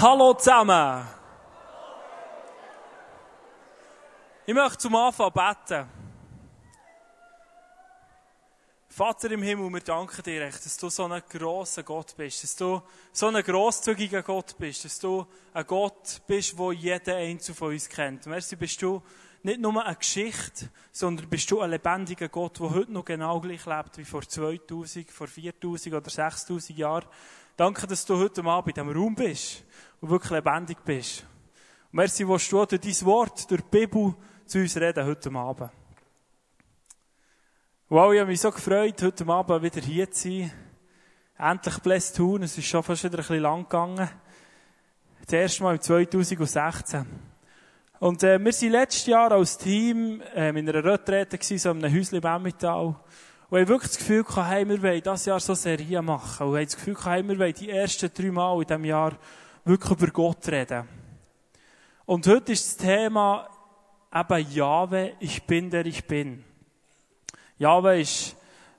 Hallo 0.00 0.32
zusammen! 0.34 1.04
Ich 4.46 4.54
möchte 4.54 4.78
zum 4.78 4.94
Anfang 4.94 5.32
beten. 5.32 5.88
Vater 8.88 9.32
im 9.32 9.42
Himmel, 9.42 9.72
wir 9.72 9.80
danken 9.80 10.22
dir 10.22 10.42
echt, 10.42 10.64
dass 10.64 10.76
du 10.76 10.88
so 10.88 11.06
ein 11.06 11.20
grosser 11.28 11.82
Gott 11.82 12.16
bist, 12.16 12.44
dass 12.44 12.54
du 12.54 12.80
so 13.12 13.26
ein 13.26 13.42
grosszügiger 13.42 14.22
Gott 14.22 14.56
bist, 14.56 14.84
dass 14.84 15.00
du 15.00 15.26
ein 15.52 15.66
Gott 15.66 16.22
bist, 16.28 16.56
der 16.56 16.72
jeden 16.74 17.14
Einzelnen 17.16 17.56
von 17.56 17.72
uns 17.72 17.88
kennt. 17.88 18.24
Merci 18.26 18.54
bist 18.54 18.80
du 18.80 19.02
nicht 19.42 19.58
nur 19.58 19.84
eine 19.84 19.96
Geschichte, 19.96 20.70
sondern 20.92 21.28
bist 21.28 21.50
du 21.50 21.60
ein 21.60 21.70
lebendiger 21.70 22.28
Gott, 22.28 22.60
der 22.60 22.70
heute 22.70 22.92
noch 22.92 23.04
genau 23.04 23.40
gleich 23.40 23.66
lebt 23.66 23.98
wie 23.98 24.04
vor 24.04 24.22
2000, 24.22 25.10
vor 25.10 25.26
4000 25.26 25.92
oder 25.96 26.08
6000 26.08 26.78
Jahren. 26.78 27.08
Danke, 27.58 27.88
dass 27.88 28.06
du 28.06 28.16
heute 28.16 28.44
Abend 28.44 28.68
in 28.78 28.86
diesem 28.86 28.96
Raum 28.96 29.16
bist 29.16 29.64
und 30.00 30.10
wirklich 30.10 30.30
lebendig 30.30 30.78
bist. 30.84 31.26
Und 31.90 31.96
merci, 31.96 32.24
wo 32.24 32.36
du 32.36 32.66
durch 32.66 32.80
dein 32.80 33.04
Wort, 33.04 33.50
durch 33.50 33.62
die 33.62 33.78
Bibel 33.78 34.14
zu 34.46 34.60
uns 34.60 34.76
reden 34.76 35.04
heute 35.04 35.28
Abend. 35.34 35.72
Wow, 37.88 38.12
ich 38.12 38.20
habe 38.20 38.30
mich 38.30 38.40
so 38.40 38.52
gefreut, 38.52 39.02
heute 39.02 39.26
Abend 39.26 39.60
wieder 39.60 39.80
hier 39.80 40.08
zu 40.08 40.28
sein. 40.28 40.52
Endlich 41.36 41.78
Blessed 41.80 42.16
tun. 42.16 42.44
Es 42.44 42.56
ist 42.56 42.68
schon 42.68 42.84
fast 42.84 43.02
wieder 43.02 43.14
ein 43.14 43.16
bisschen 43.16 43.40
lang 43.40 43.64
gegangen. 43.64 44.08
Das 45.22 45.32
erste 45.32 45.64
Mal 45.64 45.74
im 45.74 45.80
2016. 45.80 47.06
Und 47.98 48.22
äh, 48.22 48.38
wir 48.38 48.52
sind 48.52 48.70
letztes 48.70 49.06
Jahr 49.06 49.32
als 49.32 49.58
Team 49.58 50.20
äh, 50.20 50.50
in 50.50 50.68
einer 50.68 50.80
gewesen, 50.80 51.58
so 51.58 51.72
in 51.72 51.84
einem 51.84 51.92
Häuschen 51.92 52.18
im 52.18 52.24
Emmental. 52.24 52.94
Und 53.50 53.60
ich 53.60 53.68
wirklich 53.68 53.92
das 53.92 53.98
Gefühl 53.98 54.24
gehabt, 54.24 54.50
hey, 54.50 54.68
wir 54.68 54.82
wollen 54.82 55.02
dieses 55.02 55.24
Jahr 55.24 55.40
so 55.40 55.54
Serien 55.54 56.04
machen. 56.04 56.48
Und 56.48 56.58
ich 56.58 56.66
das 56.66 56.76
Gefühl 56.76 56.94
gehabt, 56.94 57.16
hey, 57.16 57.28
wir 57.28 57.38
wollen 57.38 57.54
die 57.54 57.70
ersten 57.70 58.12
drei 58.12 58.30
Mal 58.30 58.60
in 58.60 58.66
diesem 58.66 58.84
Jahr 58.84 59.12
wirklich 59.64 59.90
über 59.90 60.06
Gott 60.08 60.48
reden. 60.48 60.86
Und 62.04 62.26
heute 62.26 62.52
ist 62.52 62.66
das 62.66 62.76
Thema 62.76 63.48
eben 64.14 64.50
Jahwe, 64.52 65.12
ich 65.20 65.42
bin 65.44 65.70
der 65.70 65.86
ich 65.86 66.06
bin. 66.06 66.44
Jahwe 67.56 68.00
ist, 68.00 68.36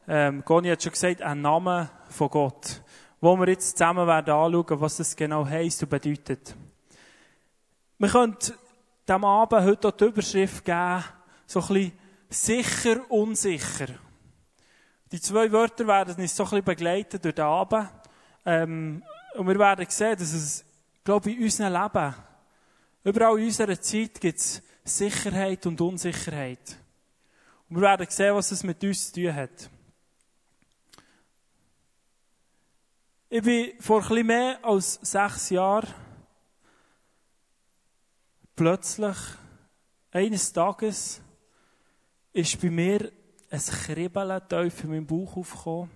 ähm, 0.08 0.44
Goni 0.46 0.70
hat 0.70 0.84
schon 0.84 0.92
gesagt, 0.92 1.24
ein 1.24 1.42
Name 1.42 1.90
von 2.10 2.30
Gott, 2.30 2.82
wo 3.22 3.36
wir 3.38 3.50
jetzt 3.50 3.78
zusammen 3.78 4.06
werden 4.06 4.34
anschauen, 4.34 4.82
was 4.82 4.98
das 4.98 5.16
genau 5.16 5.46
heisst 5.46 5.82
und 5.82 5.90
bedeutet. 5.90 6.56
Wir 7.98 8.10
können 8.10 8.38
dem 9.08 9.26
Abend 9.26 9.64
heute 9.64 9.88
auch 9.88 9.92
die 9.92 10.06
Überschrift 10.06 10.64
geben, 10.64 11.04
so 11.48 11.60
ein 11.60 11.68
bisschen 11.68 11.92
sicher, 12.30 13.12
unsicher. 13.12 13.88
Die 15.12 15.20
zwei 15.20 15.52
Wörter 15.52 15.88
werden 15.88 16.16
uns 16.16 16.36
so 16.36 16.44
ein 16.44 16.50
bisschen 16.50 16.66
begleiten 16.66 17.22
durch 17.22 17.36
den 17.36 17.46
Abend. 17.46 17.90
Ähm, 18.46 19.04
und 19.36 19.48
wir 19.48 19.58
werden 19.58 19.86
sehen, 19.90 20.18
dass 20.18 20.34
es, 20.34 20.66
glaube 21.04 21.32
ich, 21.32 21.38
in 21.38 21.44
unserem 21.44 21.74
Leben, 21.74 22.16
überall 23.04 23.40
in 23.40 23.46
unserer 23.46 23.80
Zeit 23.82 24.22
gibt 24.22 24.40
es 24.40 24.62
Sicherheit 24.84 25.66
und 25.66 25.82
Unsicherheit. 25.82 26.78
Und 27.70 27.78
wir 27.78 27.82
werden 27.82 28.08
sehen, 28.10 28.36
was 28.36 28.52
es 28.52 28.64
mit 28.64 28.84
uns 28.84 29.12
zu 29.12 29.22
tun 29.22 29.36
hat. 29.36 29.70
Ich 33.32 33.44
bin 33.44 33.80
vor 33.80 34.02
bisschen 34.02 34.26
mehr 34.26 34.60
als 34.64 34.94
sechs 35.04 35.52
Jahren 35.52 35.94
plötzlich, 38.56 39.18
eines 40.12 40.52
Tages, 40.52 41.22
ist 42.34 42.60
bei 42.60 42.70
mir 42.70 43.12
ein 43.50 43.60
Kribbeln 43.60 44.42
tief 44.48 44.84
in 44.84 44.90
meinem 44.92 45.06
Bauch 45.06 45.38
aufgekommen, 45.38 45.90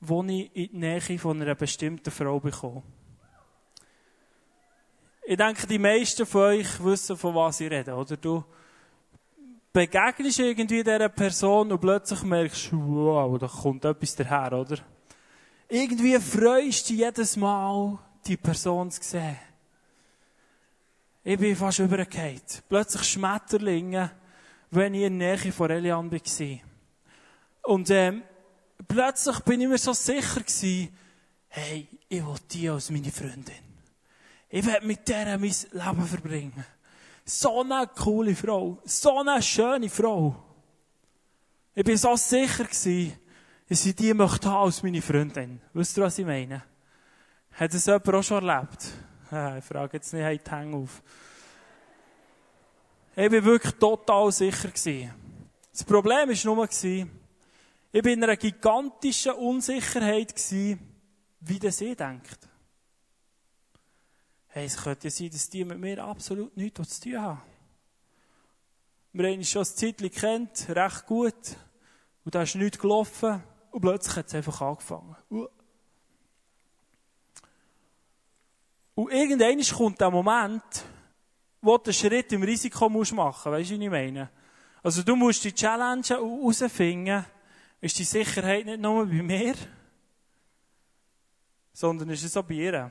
wo 0.00 0.22
ich 0.24 0.54
in 0.54 0.70
die 0.70 0.76
Nähe 0.76 1.18
von 1.18 1.40
einer 1.40 1.54
bestimmten 1.54 2.10
Frau 2.10 2.38
bekomme. 2.38 2.82
Ich 5.28 5.36
denke, 5.36 5.66
die 5.66 5.78
meisten 5.78 6.24
von 6.24 6.42
euch 6.42 6.84
wissen, 6.84 7.16
von 7.16 7.34
was 7.34 7.60
ich 7.60 7.70
rede, 7.70 7.94
oder? 7.94 8.16
Du 8.16 8.44
begegnest 9.72 10.38
irgendwie 10.38 10.84
dieser 10.84 11.08
Person 11.08 11.72
und 11.72 11.80
plötzlich 11.80 12.22
merkst 12.22 12.72
wow, 12.72 13.36
da 13.36 13.48
kommt 13.48 13.84
etwas 13.84 14.14
daher, 14.14 14.52
oder? 14.52 14.78
Irgendwie 15.68 16.18
freust 16.20 16.88
du 16.88 16.92
dich 16.92 17.02
jedes 17.02 17.36
Mal, 17.36 17.98
die 18.24 18.36
Person 18.36 18.90
zu 18.90 19.02
sehen. 19.02 19.36
Ich 21.24 21.38
bin 21.38 21.56
fast 21.56 21.80
übergefallen. 21.80 22.40
Plötzlich 22.68 23.02
Schmetterlinge, 23.02 24.12
wenn 24.70 24.94
ich 24.94 25.02
in 25.02 25.18
der 25.18 25.36
Nähe 25.36 25.52
von 25.52 25.70
Elian 25.70 26.10
war. 26.10 26.58
Und 27.62 27.90
ähm, 27.90 28.22
plötzlich 28.86 29.40
bin 29.40 29.60
ich 29.60 29.68
mir 29.68 29.78
so 29.78 29.92
sicher 29.92 30.40
gewesen, 30.40 30.96
hey, 31.48 31.88
ich 32.08 32.24
will 32.24 32.36
die 32.50 32.68
als 32.68 32.90
meine 32.90 33.10
Freundin. 33.10 33.64
Ich 34.48 34.64
werde 34.64 34.86
mit 34.86 35.08
der 35.08 35.38
mein 35.38 35.54
Leben 35.72 36.06
verbringen. 36.06 36.64
So 37.24 37.60
eine 37.60 37.88
coole 37.88 38.36
Frau. 38.36 38.78
So 38.84 39.18
eine 39.18 39.42
schöne 39.42 39.88
Frau. 39.88 40.36
Ich 41.74 41.84
bin 41.84 41.96
so 41.96 42.14
sicher 42.16 42.64
gewesen, 42.64 43.12
dass 43.68 43.84
ich 43.84 43.96
die 43.96 44.14
möchte 44.14 44.48
haben 44.48 44.66
als 44.66 44.82
meine 44.82 45.02
Freundin. 45.02 45.60
Wisst 45.72 45.96
ihr, 45.98 46.04
was 46.04 46.18
ich 46.18 46.24
meine? 46.24 46.62
Hat 47.52 47.74
das 47.74 47.86
jemand 47.86 48.08
auch 48.08 48.22
schon 48.22 48.48
erlebt? 48.48 48.92
Ich 49.58 49.64
frage 49.64 49.96
jetzt 49.96 50.12
nicht, 50.12 50.22
hey, 50.22 50.38
die 50.38 50.50
Hänge 50.50 50.76
auf. 50.76 51.02
Ich 53.18 53.30
bin 53.30 53.42
wirklich 53.46 53.72
total 53.76 54.30
sicher 54.30 54.68
gewesen. 54.68 55.10
Das 55.72 55.84
Problem 55.84 56.28
war 56.28 56.54
nur, 56.54 56.68
ich 56.70 58.04
war 58.04 58.12
in 58.12 58.22
einer 58.22 58.36
gigantischen 58.36 59.32
Unsicherheit 59.32 60.34
wie 61.40 61.58
das 61.58 61.78
sie 61.78 61.96
denkt. 61.96 62.38
Hey, 64.48 64.66
es 64.66 64.76
könnte 64.76 65.06
ja 65.06 65.10
sein, 65.10 65.30
dass 65.30 65.48
die 65.48 65.64
mit 65.64 65.78
mir 65.78 66.04
absolut 66.04 66.54
nichts 66.56 67.00
zu 67.00 67.08
tun 67.08 67.22
haben. 67.22 67.42
Wir 69.12 69.30
haben 69.30 69.38
uns 69.38 69.48
schon 69.48 69.62
ein 69.62 69.66
Zeitchen 69.66 70.10
kennt, 70.10 70.66
recht 70.68 71.06
gut. 71.06 71.56
Und 72.22 72.34
da 72.34 72.42
ist 72.42 72.54
nichts 72.54 72.78
gelaufen. 72.78 73.42
Und 73.70 73.80
plötzlich 73.80 74.16
hat 74.16 74.26
es 74.26 74.34
einfach 74.34 74.60
angefangen. 74.60 75.16
Und 78.94 79.10
irgendwann 79.10 79.62
kommt 79.62 80.00
der 80.00 80.10
Moment, 80.10 80.84
wo 81.66 81.78
du 81.78 81.92
Schritt 81.92 82.32
im 82.32 82.42
Risiko 82.44 82.88
musst 82.88 83.12
machen 83.12 83.50
musst. 83.50 83.60
Weißt 83.60 83.70
du, 83.70 83.74
was 83.74 83.82
ich 83.82 83.90
meine? 83.90 84.30
Also 84.82 85.02
du 85.02 85.16
musst 85.16 85.44
die 85.44 85.52
Challenge 85.52 86.02
herausfinden, 86.06 87.24
ist 87.80 87.98
die 87.98 88.04
Sicherheit 88.04 88.66
nicht 88.66 88.80
nur 88.80 89.04
bei 89.04 89.22
mir, 89.22 89.54
sondern 91.72 92.08
ist 92.10 92.22
es 92.22 92.36
auch 92.36 92.44
bei 92.44 92.54
ihr. 92.54 92.90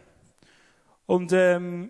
Und 1.05 1.31
ähm, 1.31 1.89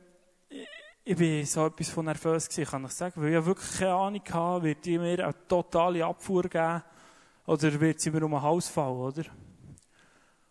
ich 1.03 1.17
bin 1.17 1.45
so 1.45 1.65
etwas 1.65 1.89
von 1.89 2.05
nervös 2.05 2.47
gewesen, 2.47 2.69
kann 2.69 2.85
ich 2.85 2.91
sagen, 2.91 3.21
weil 3.21 3.33
ich 3.33 3.45
wirklich 3.45 3.79
keine 3.79 3.93
Ahnung 3.93 4.21
hatte, 4.29 4.63
wird 4.63 4.85
die 4.85 4.99
mir 4.99 5.25
eine 5.25 5.47
totale 5.47 6.05
Abfuhr 6.05 6.43
geben 6.43 6.83
oder 7.47 7.79
wird 7.79 7.99
sie 7.99 8.11
mir 8.11 8.23
um 8.23 8.31
den 8.31 8.41
Hals 8.41 8.67
fallen, 8.67 8.97
oder? 8.97 9.23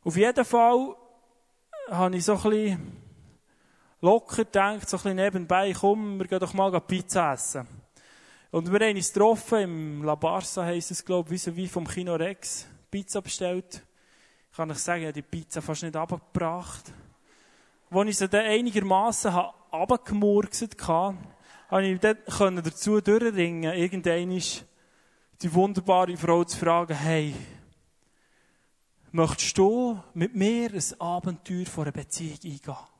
Auf 0.02 0.16
jeden 0.16 0.44
Fall 0.44 0.96
habe 1.90 2.16
ich 2.16 2.24
so 2.24 2.34
ein 2.34 2.42
bisschen 2.42 3.03
locker 4.04 4.44
gedacht, 4.44 4.88
so 4.88 4.96
ein 4.96 5.02
bisschen 5.02 5.16
nebenbei, 5.16 5.72
komm, 5.72 6.18
wir 6.18 6.26
gehen 6.26 6.38
doch 6.38 6.52
mal 6.52 6.80
Pizza 6.80 7.32
essen. 7.32 7.66
Und 8.50 8.70
wir 8.70 8.86
haben 8.86 8.96
uns 8.96 9.12
getroffen, 9.12 9.58
im 9.58 10.02
La 10.04 10.14
Barça 10.14 10.64
heisst 10.64 10.90
es, 10.90 11.04
glaube 11.04 11.34
ich, 11.34 11.56
wie 11.56 11.66
vom 11.66 11.86
Kino 11.86 12.14
Rex, 12.14 12.66
Pizza 12.90 13.20
bestellt. 13.20 13.82
Ich 14.50 14.56
kann 14.56 14.70
euch 14.70 14.78
sagen, 14.78 15.02
ich 15.02 15.08
habe 15.08 15.14
die 15.14 15.22
Pizza 15.22 15.60
fast 15.60 15.82
nicht 15.82 15.96
abgebracht 15.96 16.92
als 17.90 18.08
ich 18.08 18.18
sie 18.18 18.28
dann 18.28 18.46
einigermassen 18.46 19.32
abgemurkset 19.70 20.76
hatte, 20.86 21.16
konnte 21.68 21.88
ich 21.88 22.00
dann 22.00 22.56
dazu 22.56 23.00
durchringen, 23.00 23.72
irgendwann 23.74 24.40
die 25.42 25.54
wunderbare 25.54 26.16
Frau 26.16 26.44
zu 26.44 26.56
fragen, 26.58 26.94
hey, 26.94 27.34
möchtest 29.12 29.58
du 29.58 30.00
mit 30.14 30.34
mir 30.34 30.70
ein 30.72 31.00
Abenteuer 31.00 31.66
vor 31.66 31.84
einer 31.84 31.92
Beziehung 31.92 32.38
eingehen? 32.44 32.93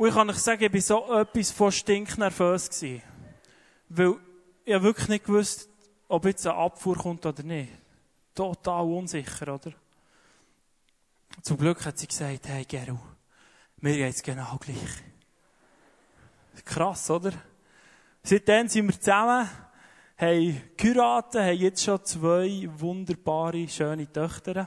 Und 0.00 0.08
ich 0.08 0.14
kann 0.14 0.30
euch 0.30 0.38
sagen, 0.38 0.64
ich 0.64 0.72
war 0.72 0.80
so 0.80 1.14
etwas 1.14 1.50
von 1.50 1.70
stinknervös 1.70 2.70
gewesen. 2.70 3.02
Weil 3.90 4.16
ich 4.64 4.82
wirklich 4.82 5.08
nicht 5.08 5.26
gewusst, 5.26 5.68
ob 6.08 6.24
jetzt 6.24 6.46
eine 6.46 6.56
Abfuhr 6.56 6.96
kommt 6.96 7.26
oder 7.26 7.42
nicht. 7.42 7.70
Total 8.34 8.82
unsicher, 8.82 9.52
oder? 9.52 9.74
Zum 11.42 11.58
Glück 11.58 11.84
hat 11.84 11.98
sie 11.98 12.06
gesagt, 12.06 12.48
hey 12.48 12.64
Geru, 12.64 12.96
mir 13.76 13.94
geht's 13.94 14.22
genau 14.22 14.56
gleich. 14.58 14.78
Krass, 16.64 17.10
oder? 17.10 17.34
Seitdem 18.22 18.68
sind 18.68 18.88
wir 18.88 18.98
zusammen, 18.98 19.50
haben 20.16 20.62
geheiratet, 20.78 21.42
haben 21.42 21.58
jetzt 21.58 21.84
schon 21.84 22.02
zwei 22.06 22.70
wunderbare, 22.72 23.68
schöne 23.68 24.10
Töchter. 24.10 24.66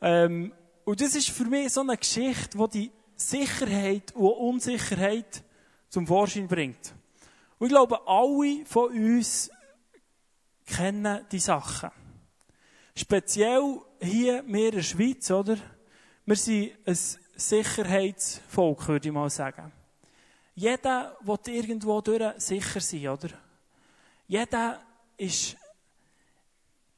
Ähm, 0.00 0.52
und 0.84 1.00
das 1.00 1.14
ist 1.14 1.30
für 1.30 1.44
mich 1.44 1.72
so 1.72 1.82
eine 1.82 1.96
Geschichte, 1.96 2.58
die 2.58 2.68
die 2.70 3.01
Sicherheit 3.30 4.12
und 4.12 4.32
Unsicherheit 4.32 5.42
zum 5.88 6.06
Vorschein 6.06 6.48
bringt. 6.48 6.94
Und 7.58 7.66
ich 7.66 7.72
glaube, 7.72 8.06
alle 8.06 8.64
von 8.66 8.92
uns 8.92 9.50
kennen 10.66 11.24
die 11.30 11.38
Sachen. 11.38 11.90
Speziell 12.94 13.80
hier, 14.00 14.42
wir 14.46 14.66
in 14.66 14.74
der 14.74 14.82
Schweiz, 14.82 15.30
oder? 15.30 15.56
Wir 16.24 16.36
sind 16.36 16.72
ein 16.84 16.98
Sicherheitsvolk, 17.36 18.88
würde 18.88 19.08
ich 19.08 19.14
mal 19.14 19.30
sagen. 19.30 19.72
Jeder 20.54 21.16
will 21.22 21.38
irgendwo 21.46 22.00
durch 22.00 22.38
sicher 22.38 22.80
sein, 22.80 23.08
oder? 23.08 23.30
Jeder 24.26 24.80
ist, 25.16 25.56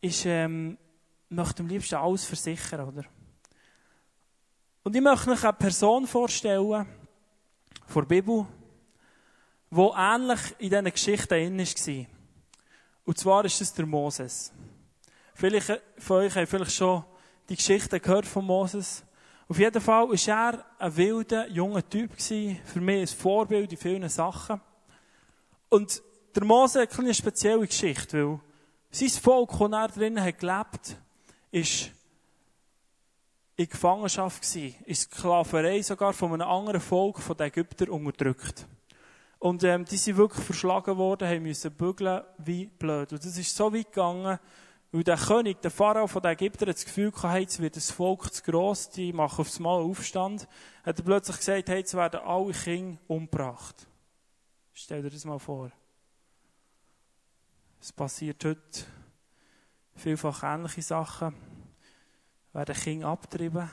ist 0.00 0.26
ähm, 0.26 0.76
möchte 1.28 1.62
am 1.62 1.68
liebsten 1.68 1.94
alles 1.96 2.24
versichern, 2.24 2.88
oder? 2.88 3.04
Und 4.86 4.94
ich 4.94 5.00
möchte 5.00 5.30
euch 5.30 5.42
eine 5.42 5.54
Person 5.54 6.06
vorstellen, 6.06 6.86
vor 7.86 8.02
der 8.02 8.08
Bibel, 8.08 8.46
die 9.70 9.90
ähnlich 9.96 10.40
in 10.58 10.68
diesen 10.68 10.84
Geschichten 10.84 11.28
drin 11.28 11.58
war. 11.58 12.06
Und 13.06 13.18
zwar 13.18 13.44
ist 13.46 13.62
es 13.62 13.72
der 13.72 13.86
Moses. 13.86 14.52
Viele 15.34 15.62
von 15.96 16.18
euch 16.18 16.36
haben 16.36 16.46
vielleicht 16.46 16.72
schon 16.72 17.02
die 17.48 17.56
Geschichte 17.56 17.98
gehört 17.98 18.26
von 18.26 18.44
Moses. 18.44 19.02
Auf 19.48 19.58
jeden 19.58 19.80
Fall 19.80 20.06
war 20.06 20.28
er 20.28 20.66
ein 20.78 20.96
wilder, 20.98 21.48
junger 21.48 21.88
Typ. 21.88 22.20
Für 22.20 22.80
mich 22.80 23.00
ein 23.00 23.06
Vorbild 23.06 23.72
in 23.72 23.78
vielen 23.78 24.08
Sachen. 24.10 24.60
Und 25.70 26.02
der 26.36 26.44
Mose 26.44 26.82
hat 26.82 26.98
eine 26.98 27.14
spezielle 27.14 27.66
Geschichte, 27.66 28.22
weil 28.28 28.40
sein 28.90 29.08
Volk, 29.08 29.50
das 29.50 29.72
er 29.72 29.88
drinnen 29.88 30.22
hat 30.22 30.38
gelebt, 30.38 30.98
ist 31.50 31.90
in 33.56 33.68
Gefangenschaft 33.68 34.42
gewesen, 34.42 34.74
in 34.84 34.94
Sklaverei 34.94 35.82
sogar 35.82 36.12
von 36.12 36.32
einem 36.32 36.48
anderen 36.48 36.80
Volk, 36.80 37.20
von 37.20 37.36
den 37.36 37.46
Ägyptern, 37.46 37.88
unterdrückt. 37.88 38.66
Und 39.38 39.62
ähm, 39.62 39.84
die 39.84 39.96
sind 39.96 40.16
wirklich 40.16 40.44
verschlagen 40.44 40.96
worden, 40.96 41.28
haben 41.28 41.42
müssen 41.42 41.70
bügeln 41.72 42.22
wie 42.38 42.66
blöd. 42.66 43.12
Und 43.12 43.24
das 43.24 43.36
ist 43.36 43.54
so 43.54 43.72
weit 43.72 43.92
gegangen, 43.92 44.38
weil 44.90 45.04
der 45.04 45.16
König, 45.16 45.60
der 45.60 45.70
Pharao 45.70 46.06
von 46.06 46.22
den 46.22 46.32
Ägyptern, 46.32 46.70
das 46.70 46.84
Gefühl 46.84 47.12
hatte, 47.12 47.28
hey, 47.28 47.42
jetzt 47.42 47.60
wird 47.60 47.76
das 47.76 47.90
Volk 47.90 48.32
zu 48.32 48.42
gross, 48.42 48.90
die 48.90 49.12
machen 49.12 49.40
aufs 49.40 49.58
Mal 49.58 49.82
Aufstand, 49.82 50.48
hat 50.84 50.98
er 50.98 51.04
plötzlich 51.04 51.36
gesagt, 51.36 51.68
hey, 51.68 51.78
jetzt 51.78 51.94
werden 51.94 52.20
alle 52.20 52.52
Kinder 52.52 52.98
umgebracht. 53.06 53.86
Stell 54.72 55.02
dir 55.02 55.10
das 55.10 55.24
mal 55.24 55.38
vor. 55.38 55.70
Es 57.80 57.92
passiert 57.92 58.44
heute 58.44 58.84
vielfach 59.94 60.42
ähnliche 60.42 60.82
Sachen. 60.82 61.53
Werden 62.54 62.74
Kinder 62.74 63.08
abgetrieben. 63.08 63.70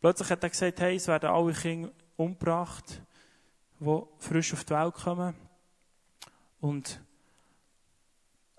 Plötzlich 0.00 0.30
hat 0.30 0.42
er 0.42 0.50
gesagt, 0.50 0.80
hey, 0.80 0.96
es 0.96 1.08
werden 1.08 1.30
alle 1.30 1.52
Kinder 1.52 1.90
umgebracht, 2.16 3.02
die 3.80 4.02
frisch 4.18 4.52
auf 4.52 4.64
die 4.64 4.74
Welt 4.74 4.94
kommen. 4.94 5.34
Und 6.60 7.00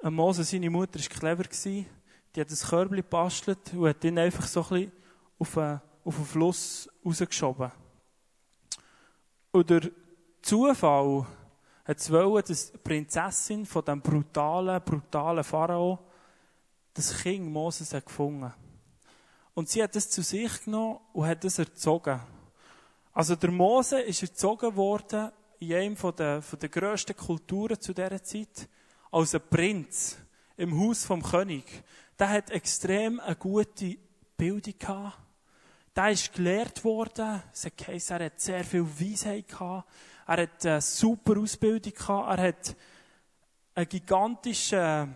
Mose, 0.03 0.43
seine 0.43 0.69
Mutter, 0.69 0.99
war 0.99 1.07
clever. 1.07 1.43
Die 1.43 2.41
hat 2.41 2.49
ein 2.49 2.57
Körbchen 2.57 2.95
gebastelt 2.95 3.73
und 3.73 3.87
hat 3.87 4.03
ihn 4.03 4.17
einfach 4.17 4.47
so 4.47 4.63
ein 4.63 4.69
bisschen 4.69 4.91
auf 5.37 5.57
einen, 5.57 5.81
einen 6.05 6.25
Fluss 6.25 6.89
rausgeschoben. 7.05 7.71
Und 9.51 9.69
der 9.69 9.91
Zufall 10.41 11.27
hat 11.85 11.97
es 11.97 12.11
wollen, 12.11 12.43
dass 12.47 12.71
die 12.71 12.77
Prinzessin 12.77 13.65
von 13.65 13.85
dem 13.85 14.01
brutalen, 14.01 14.81
brutalen 14.83 15.43
Pharao 15.43 15.99
das 16.93 17.15
Kind 17.21 17.51
Moses 17.51 17.93
hat 17.93 18.05
gefunden. 18.05 18.51
Und 19.61 19.69
sie 19.69 19.83
hat 19.83 19.95
es 19.95 20.09
zu 20.09 20.23
sich 20.23 20.63
genommen 20.63 20.97
und 21.13 21.27
hat 21.27 21.45
es 21.45 21.59
erzogen. 21.59 22.19
Also 23.13 23.35
der 23.35 23.51
Mose 23.51 24.01
ist 24.01 24.23
erzogen 24.23 24.75
worden 24.75 25.31
in 25.59 25.73
einem 25.75 25.95
von 25.95 26.15
der, 26.15 26.41
von 26.41 26.57
der 26.57 26.69
grössten 26.69 27.15
Kulturen 27.15 27.79
zu 27.79 27.93
dieser 27.93 28.23
Zeit 28.23 28.67
als 29.11 29.35
ein 29.35 29.41
Prinz 29.47 30.17
im 30.57 30.79
Haus 30.79 31.05
vom 31.05 31.21
König. 31.21 31.83
Der 32.17 32.29
hat 32.29 32.49
extrem 32.49 33.19
eine 33.19 33.35
gute 33.35 33.97
Bildung 34.35 34.79
gehabt. 34.79 35.19
Der 35.95 36.09
ist 36.09 36.33
gelehrt 36.33 36.83
worden. 36.83 37.43
Es 37.53 37.67
heisst, 37.85 38.09
er 38.09 38.25
hat 38.25 38.41
sehr 38.41 38.63
viel 38.63 38.83
Weisheit 38.83 39.47
gehabt. 39.47 39.87
Er 40.25 40.41
hat 40.41 40.65
eine 40.65 40.81
super 40.81 41.39
Ausbildung 41.39 41.93
gehabt. 41.93 42.39
Er 42.39 42.47
hat 42.47 42.75
einen 43.75 43.89
gigantischen 43.89 45.13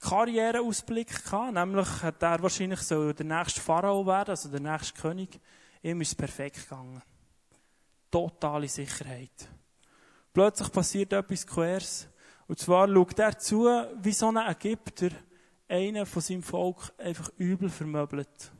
Karriereausblick 0.00 1.24
gehabt. 1.24 1.54
Nämlich 1.54 1.88
hat 2.02 2.22
er 2.22 2.42
wahrscheinlich 2.42 2.80
so 2.80 3.12
der 3.12 3.26
nächste 3.26 3.60
Pharao 3.60 4.06
werden, 4.06 4.30
also 4.30 4.48
der 4.48 4.60
nächste 4.60 5.00
König. 5.00 5.40
Ihm 5.82 6.00
ist 6.00 6.08
es 6.08 6.14
perfekt 6.14 6.68
gegangen. 6.68 7.02
Totale 8.10 8.68
Sicherheit. 8.68 9.48
Plötzlich 10.32 10.70
passiert 10.72 11.12
etwas 11.12 11.46
Queres. 11.46 12.08
Und 12.46 12.58
zwar 12.58 12.88
schaut 12.88 13.18
er 13.18 13.38
zu, 13.38 13.66
wie 14.00 14.12
so 14.12 14.28
ein 14.28 14.36
Ägypter 14.36 15.10
einen 15.68 16.06
von 16.06 16.22
seinem 16.22 16.42
Volk 16.42 16.92
einfach 16.98 17.30
übel 17.36 17.68
vermöbelt. 17.68 18.50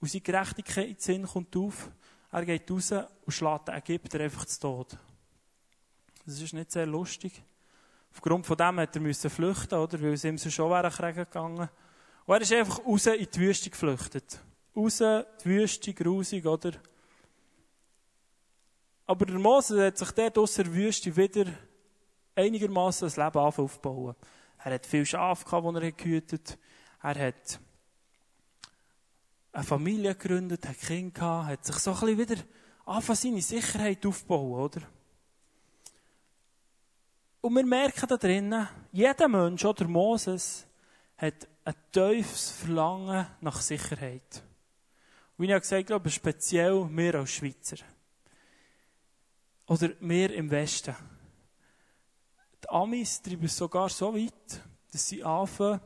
Und 0.00 0.10
seine 0.10 0.20
Gerechtigkeit 0.20 1.00
Sinn 1.00 1.26
kommt 1.26 1.56
auf. 1.56 1.90
Er 2.30 2.44
geht 2.44 2.70
raus 2.70 2.92
und 2.92 3.32
schlägt 3.32 3.68
den 3.68 3.74
Ägypter 3.74 4.20
einfach 4.20 4.44
zu 4.44 4.60
Tod. 4.60 4.98
Das 6.26 6.40
ist 6.40 6.52
nicht 6.52 6.70
sehr 6.70 6.86
lustig. 6.86 7.42
Aufgrund 8.18 8.46
von 8.46 8.56
dem 8.56 8.80
hat 8.80 8.96
er 8.96 9.30
flüchten, 9.30 9.78
oder? 9.78 10.02
Weil 10.02 10.14
es 10.14 10.24
ihm 10.24 10.36
so 10.38 10.50
schon 10.50 10.72
wäre 10.72 11.12
gegangen. 11.12 11.68
Und 12.26 12.34
er 12.34 12.40
ist 12.40 12.52
einfach 12.52 12.84
raus 12.84 13.06
in 13.06 13.28
die 13.32 13.40
Wüste 13.40 13.70
geflüchtet. 13.70 14.40
Raus, 14.74 14.98
die 14.98 15.44
Wüste, 15.44 15.94
grusig, 15.94 16.44
oder? 16.44 16.72
Aber 19.06 19.24
der 19.24 19.38
Mose 19.38 19.86
hat 19.86 19.98
sich 19.98 20.10
dort 20.10 20.36
aus 20.36 20.54
der 20.54 20.74
Wüste 20.74 21.16
wieder 21.16 21.44
einigermaßen 22.34 23.06
das 23.06 23.16
Leben 23.16 23.38
aufbauen. 23.38 24.16
Er 24.64 24.74
hat 24.74 24.84
viel 24.84 25.06
Schafe 25.06 25.44
gehabt, 25.44 25.76
die 25.76 25.84
er 25.84 25.92
gehütet. 25.92 26.58
Er 27.00 27.28
hat 27.28 27.60
eine 29.52 29.64
Familie 29.64 30.16
gegründet, 30.16 30.66
hat 30.66 30.80
Kinder 30.80 31.12
gehabt, 31.12 31.46
hat 31.46 31.64
sich 31.66 31.76
so 31.76 31.92
ein 31.92 32.00
bisschen 32.00 32.18
wieder 32.18 32.42
anfangen, 32.84 33.16
seine 33.16 33.42
Sicherheit 33.42 34.04
aufbauen, 34.04 34.60
oder? 34.60 34.97
Und 37.40 37.54
wir 37.54 37.64
merken 37.64 38.08
da 38.08 38.16
drinnen, 38.16 38.68
jeder 38.90 39.28
Mensch, 39.28 39.64
oder 39.64 39.86
Moses, 39.86 40.66
hat 41.16 41.48
ein 41.64 41.74
tiefes 41.92 42.50
Verlangen 42.50 43.26
nach 43.40 43.60
Sicherheit. 43.60 44.42
Wie 45.36 45.52
ich 45.52 45.60
gesagt 45.60 45.86
glaube 45.86 46.10
speziell 46.10 46.88
wir 46.90 47.14
als 47.14 47.30
Schweizer. 47.30 47.76
Oder 49.68 49.90
wir 50.00 50.34
im 50.34 50.50
Westen. 50.50 50.96
Die 52.64 52.68
Amis 52.70 53.22
treiben 53.22 53.44
es 53.44 53.56
sogar 53.56 53.88
so 53.88 54.14
weit, 54.16 54.60
dass 54.90 55.06
sie 55.06 55.22
anfangen, 55.22 55.80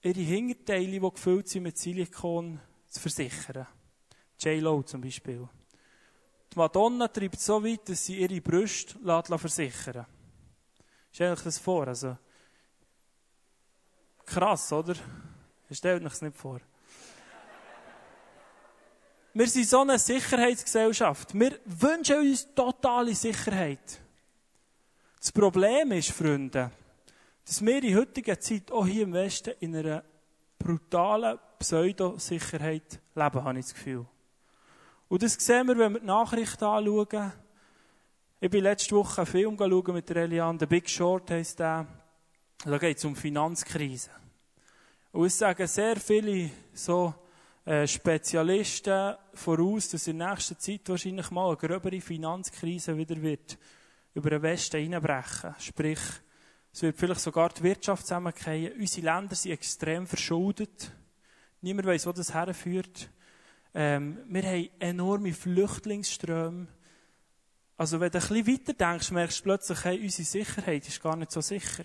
ihre 0.00 0.20
Hinterteile, 0.20 0.86
die 0.86 1.00
gefüllt 1.00 1.48
sind 1.48 1.64
mit 1.64 1.76
Silikon, 1.76 2.60
zu 2.86 3.00
versichern. 3.00 3.66
J-Lo 4.38 4.82
zum 4.84 5.02
Beispiel. 5.02 5.46
Die 6.52 6.58
Madonna 6.58 7.08
treibt 7.08 7.40
so 7.40 7.62
weit, 7.62 7.88
dass 7.88 8.06
sie 8.06 8.20
ihre 8.20 8.40
Brüste 8.40 8.98
versichern 9.38 10.06
Stellt 11.14 11.38
euch 11.38 11.44
das 11.44 11.58
vor. 11.58 11.86
Also, 11.86 12.16
krass, 14.26 14.72
oder? 14.72 14.96
Stellt 15.70 16.02
euch 16.02 16.10
das 16.10 16.22
nicht 16.22 16.36
vor. 16.36 16.60
Wir 19.32 19.46
sind 19.48 19.68
so 19.68 19.82
eine 19.82 19.96
Sicherheitsgesellschaft. 19.96 21.32
Wir 21.38 21.60
wünschen 21.66 22.18
uns 22.18 22.52
totale 22.52 23.14
Sicherheit. 23.14 24.00
Das 25.20 25.30
Problem 25.30 25.92
ist, 25.92 26.10
Freunde, 26.10 26.72
dass 27.44 27.64
wir 27.64 27.84
in 27.84 27.96
heutiger 27.96 28.40
Zeit 28.40 28.72
auch 28.72 28.84
hier 28.84 29.04
im 29.04 29.12
Westen 29.12 29.54
in 29.60 29.76
einer 29.76 30.02
brutalen 30.58 31.38
Pseudosicherheit 31.60 33.00
leben, 33.14 33.44
habe 33.44 33.58
ich 33.60 33.66
das 33.66 33.74
Gefühl. 33.74 34.06
Und 35.08 35.22
das 35.22 35.34
sehen 35.34 35.68
wir, 35.68 35.78
wenn 35.78 35.92
wir 35.92 36.00
die 36.00 36.06
Nachrichten 36.06 36.64
anschauen. 36.64 37.32
Ich 38.44 38.50
bin 38.50 38.62
letzte 38.62 38.94
Woche 38.94 39.22
einen 39.22 39.26
Film 39.26 39.56
schauen 39.56 39.94
mit 39.94 40.06
der 40.10 40.16
Eliane, 40.16 40.58
The 40.60 40.66
Big 40.66 40.86
Short 40.90 41.30
heisst 41.30 41.58
der. 41.60 41.86
Da 42.62 42.76
geht 42.76 42.98
es 42.98 43.04
um 43.06 43.16
Finanzkrise. 43.16 44.10
Und 45.12 45.24
es 45.24 45.38
sagen 45.38 45.66
sehr 45.66 45.96
viele 45.96 46.50
so 46.74 47.14
äh, 47.64 47.86
Spezialisten 47.86 49.14
voraus, 49.32 49.88
dass 49.88 50.08
in 50.08 50.18
nächster 50.18 50.58
Zeit 50.58 50.82
wahrscheinlich 50.84 51.30
mal 51.30 51.46
eine 51.46 51.56
gröbere 51.56 52.02
Finanzkrise 52.02 52.94
wieder 52.98 53.16
wird 53.22 53.56
über 54.12 54.28
den 54.28 54.42
Westen 54.42 54.78
hineinbrechen. 54.78 55.54
Sprich, 55.58 56.00
es 56.70 56.82
wird 56.82 56.98
vielleicht 56.98 57.20
sogar 57.20 57.48
die 57.48 57.62
Wirtschaft 57.62 58.02
zusammenfallen. 58.02 58.72
Unsere 58.78 59.06
Länder 59.06 59.36
sind 59.36 59.52
extrem 59.52 60.06
verschuldet. 60.06 60.92
Niemand 61.62 61.88
weiß, 61.88 62.06
wo 62.06 62.12
das 62.12 62.34
herführt. 62.34 63.08
Ähm, 63.72 64.18
wir 64.28 64.42
haben 64.42 64.68
enorme 64.80 65.32
Flüchtlingsströme. 65.32 66.66
Also, 67.76 67.98
wenn 67.98 68.10
du 68.10 68.18
ein 68.18 68.28
bisschen 68.28 68.46
weiter 68.46 68.72
denkst, 68.72 69.10
merkst 69.10 69.40
du 69.40 69.42
plötzlich, 69.42 69.84
hey, 69.84 70.00
unsere 70.02 70.24
Sicherheit 70.24 70.86
ist 70.86 71.02
gar 71.02 71.16
nicht 71.16 71.32
so 71.32 71.40
sicher. 71.40 71.84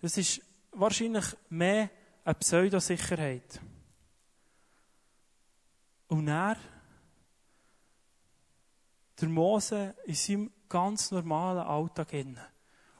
Das 0.00 0.16
ist 0.16 0.42
wahrscheinlich 0.72 1.24
mehr 1.48 1.90
eine 2.24 2.34
Pseudosicherheit. 2.34 3.60
Und 6.08 6.26
er, 6.26 6.56
der 9.20 9.28
Mose 9.28 9.94
in 10.06 10.14
seinem 10.14 10.50
ganz 10.68 11.10
normalen 11.10 11.66
Alltag 11.66 12.10
hin. 12.10 12.38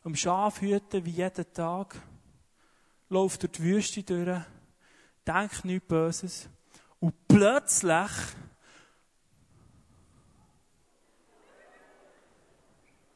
Am 0.04 0.14
Schafhüten 0.14 1.04
wie 1.04 1.10
jeden 1.10 1.52
Tag. 1.52 2.00
Läuft 3.08 3.42
durch 3.42 3.52
die 3.52 3.62
Wüste 3.62 4.02
durch. 4.02 4.42
Denkt 5.26 5.64
nichts 5.64 5.88
Böses. 5.88 6.48
Und 7.00 7.14
plötzlich 7.26 8.10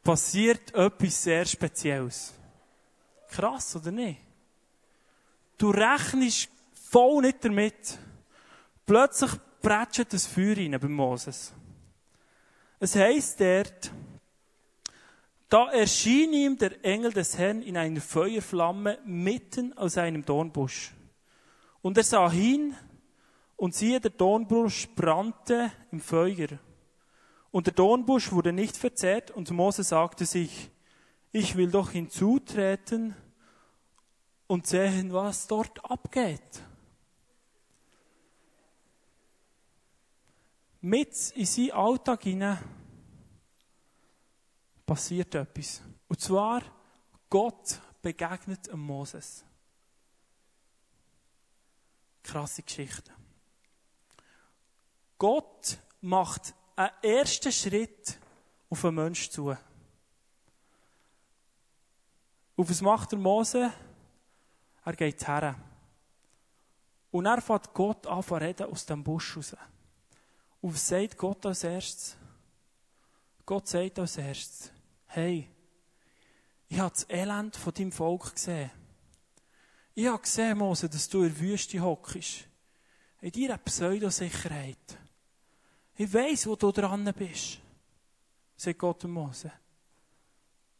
passiert 0.04 0.75
etwas 0.75 1.23
sehr 1.23 1.44
Spezielles. 1.46 2.34
Krass, 3.28 3.75
oder 3.75 3.90
nicht? 3.90 4.20
Du 5.58 5.70
rechnest 5.70 6.50
voll 6.90 7.23
nicht 7.23 7.44
damit. 7.44 7.99
Plötzlich 8.87 9.32
prätscht 9.61 10.12
das 10.12 10.26
Feuer 10.26 10.56
rein 10.56 10.78
bei 10.78 10.88
Moses. 10.88 11.52
Es 12.78 12.94
heisst 12.94 13.40
dort, 13.40 13.90
da 15.49 15.70
erschien 15.70 16.32
ihm 16.32 16.58
der 16.58 16.84
Engel 16.84 17.12
des 17.12 17.38
Herrn 17.38 17.62
in 17.62 17.76
einer 17.76 18.00
Feuerflamme 18.00 18.99
mitten 19.06 19.73
aus 19.78 19.96
einem 19.96 20.25
Dornbusch. 20.25 20.92
Und 21.80 21.96
er 21.96 22.04
sah 22.04 22.30
hin, 22.30 22.75
und 23.56 23.75
siehe, 23.75 24.00
der 24.00 24.11
Dornbusch 24.11 24.88
brannte 24.94 25.70
im 25.90 26.00
Feuer. 26.00 26.49
Und 27.54 27.68
der 27.68 27.75
Dornbusch 27.75 28.32
wurde 28.32 28.52
nicht 28.52 28.76
verzehrt, 28.76 29.30
und 29.30 29.49
Mose 29.52 29.84
sagte 29.84 30.26
sich, 30.26 30.73
ich 31.30 31.54
will 31.54 31.70
doch 31.70 31.92
hinzutreten 31.92 33.14
und 34.49 34.66
sehen, 34.66 35.12
was 35.12 35.46
dort 35.46 35.88
abgeht. 35.88 36.64
Mit 40.80 41.30
in 41.37 41.46
seinen 41.46 41.70
Alltag 41.70 42.25
hinein 42.25 42.58
passiert 44.84 45.37
etwas. 45.37 45.80
Und 46.08 46.20
zwar, 46.20 46.61
Gott 47.30 47.80
begegnet 48.02 48.68
Moses. 48.75 49.44
Krasse 52.25 52.64
Geschichte. 52.64 53.12
Gott 55.18 55.78
macht 56.00 56.52
einen 56.76 56.90
ersten 57.02 57.52
Schritt 57.52 58.19
auf 58.69 58.85
einen 58.85 58.97
Menschen 58.97 59.33
zu. 59.33 59.50
Auf 62.57 62.71
was 62.71 62.81
macht 62.81 63.12
der 63.12 63.19
Mose? 63.19 63.73
Er 64.85 64.93
geht 64.95 65.26
her. 65.26 65.57
Und 67.11 67.26
er 67.26 67.40
fährt 67.40 67.73
Gott 67.73 68.07
an 68.07 68.23
zu 68.23 68.35
reden 68.35 68.71
aus 68.71 68.87
dem 68.87 69.02
Busch 69.02 69.37
raus. 69.37 69.57
Und 70.61 70.75
was 70.75 70.88
sagt 70.88 71.16
Gott 71.16 71.45
als 71.47 71.64
erstes? 71.64 72.16
Gott 73.47 73.69
sagt 73.69 73.99
als 73.99 74.16
erstes, 74.16 74.73
hey, 75.07 75.49
ich 76.69 76.78
habe 76.78 76.95
das 76.95 77.09
Elend 77.09 77.57
von 77.57 77.75
deinem 77.75 77.93
Volk 77.93 78.35
gesehen. 78.35 78.71
Ich 79.95 80.07
habe 80.07 80.23
gesehen, 80.23 80.59
Mose, 80.59 80.88
dass 80.88 81.09
du 81.09 81.23
in 81.23 81.28
der 81.28 81.38
Wüste 81.38 81.81
hockst. 81.81 82.49
In 83.21 83.31
deiner 83.31 83.59
Pseudosicherheit. 83.59 84.99
Ich 85.96 86.12
weiss, 86.12 86.46
wo 86.46 86.56
du 86.56 86.72
dran 86.72 87.12
bist. 87.16 87.58
Sagt 88.56 88.78
Gott 88.78 89.02
dem 89.02 89.12
Mose. 89.12 89.52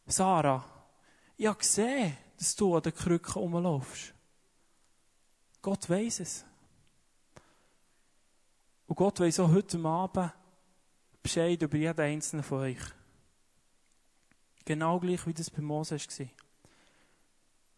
Sarah, 0.07 0.63
ich 1.37 1.47
habe 1.47 1.57
gesehen, 1.57 2.17
dass 2.37 2.55
du 2.55 2.75
an 2.75 2.83
den 2.83 2.93
Krücken 2.93 3.33
rumlaufst. 3.33 4.13
Gott 5.61 5.89
weiss 5.89 6.19
es. 6.19 6.45
Und 8.87 8.95
Gott 8.95 9.19
weiss 9.19 9.39
auch 9.39 9.51
heute 9.51 9.79
Abend 9.79 10.31
Bescheid 11.23 11.61
über 11.61 11.77
jeden 11.77 11.99
einzelnen 11.99 12.43
von 12.43 12.59
euch. 12.59 12.81
Genau 14.63 14.99
gleich, 14.99 15.25
wie 15.25 15.33
das 15.33 15.49
bei 15.49 15.61
Mose 15.61 15.95
war. 15.95 16.27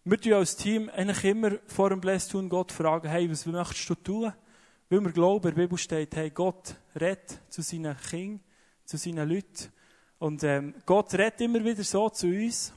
Wir 0.03 0.21
tun 0.21 0.33
als 0.33 0.55
Team 0.55 0.89
eigentlich 0.89 1.23
immer 1.23 1.51
vor 1.67 1.89
dem 1.89 2.01
Blästun 2.01 2.49
Gott 2.49 2.71
fragen, 2.71 3.09
hey, 3.09 3.29
was 3.29 3.45
möchtest 3.45 3.89
du 3.89 3.95
tun? 3.95 4.33
Weil 4.89 5.01
wir 5.01 5.11
glauben, 5.11 5.49
in 5.49 5.55
der 5.55 5.61
Bibel 5.63 5.77
steht, 5.77 6.15
hey, 6.15 6.29
Gott 6.29 6.75
redet 6.99 7.41
zu 7.49 7.61
seinen 7.61 7.97
Kindern, 7.97 8.39
zu 8.85 8.97
seinen 8.97 9.27
Leuten. 9.27 9.71
Und 10.19 10.43
ähm, 10.43 10.75
Gott 10.85 11.13
redet 11.13 11.41
immer 11.41 11.63
wieder 11.63 11.83
so 11.83 12.09
zu 12.09 12.27
uns. 12.27 12.73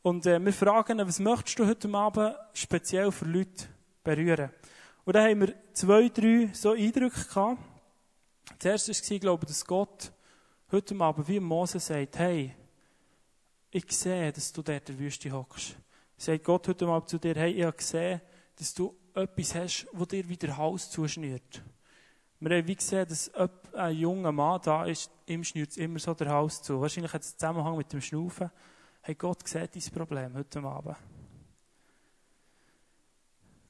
Und 0.00 0.24
äh, 0.26 0.42
wir 0.42 0.52
fragen 0.52 0.98
ihn, 0.98 1.06
was 1.06 1.18
möchtest 1.18 1.58
du 1.58 1.66
heute 1.66 1.92
Abend 1.92 2.34
speziell 2.54 3.12
für 3.12 3.26
Leute 3.26 3.66
berühren? 4.02 4.50
Und 5.04 5.16
dann 5.16 5.30
haben 5.30 5.40
wir 5.40 5.54
zwei, 5.74 6.08
drei 6.08 6.50
so 6.54 6.72
Eindrücke 6.72 7.24
gehabt. 7.24 7.60
Das 8.58 8.86
erste 8.86 9.10
war, 9.10 9.18
glaube 9.18 9.44
ich, 9.44 9.48
dass 9.48 9.64
Gott 9.66 10.12
heute 10.72 10.98
Abend 10.98 11.28
wie 11.28 11.40
Mose 11.40 11.78
sagt, 11.78 12.18
hey, 12.18 12.54
ich 13.70 13.84
sehe, 13.90 14.32
dass 14.32 14.52
du 14.52 14.62
dort 14.62 14.88
in 14.88 14.96
der 14.96 15.04
Wüste 15.04 15.30
hockst. 15.30 15.76
Sagt 16.16 16.44
Gott 16.44 16.68
heute 16.68 16.86
Abend 16.86 17.08
zu 17.08 17.18
dir, 17.18 17.34
hey, 17.34 17.52
ich 17.52 17.64
habe 17.64 17.76
gesehen, 17.76 18.20
dass 18.56 18.72
du 18.72 18.96
etwas 19.14 19.54
hast, 19.54 19.86
das 19.92 20.08
dir 20.08 20.28
wieder 20.28 20.56
Hals 20.56 20.90
zuschnürt. 20.90 21.62
Wir 22.40 22.58
haben 22.58 22.66
wie 22.66 22.76
gesehen, 22.76 23.08
dass 23.08 23.30
ein 23.72 23.96
junger 23.96 24.32
Mann 24.32 24.60
da 24.62 24.84
ist, 24.84 25.10
ihm 25.26 25.44
schnürt 25.44 25.76
immer 25.76 25.98
so 25.98 26.12
der 26.14 26.28
Hals 26.28 26.60
zu. 26.60 26.80
Wahrscheinlich 26.80 27.12
hat 27.12 27.22
es 27.22 27.36
Zusammenhang 27.36 27.76
mit 27.76 27.92
dem 27.92 28.00
Schnaufen. 28.00 28.50
Hey, 29.00 29.14
Gott 29.14 29.46
sieht 29.48 29.74
dein 29.74 29.92
Problem 29.94 30.34
heute 30.34 30.60
Abend. 30.60 30.96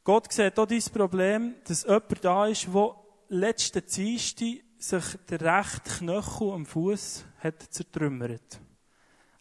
Gott 0.02 0.32
sieht 0.32 0.58
auch 0.58 0.66
dein 0.66 0.82
Problem, 0.92 1.54
dass 1.64 1.84
jemand 1.84 2.24
da 2.24 2.46
ist, 2.46 2.66
der 2.66 2.96
letzten 3.28 3.86
Dienstag 3.86 4.48
sich 4.78 5.04
der 5.28 5.40
rechte 5.40 5.98
Knöchel 5.98 6.52
am 6.52 6.66
Fuß 6.66 7.24
hat 7.38 7.62
zertrümmert. 7.62 8.60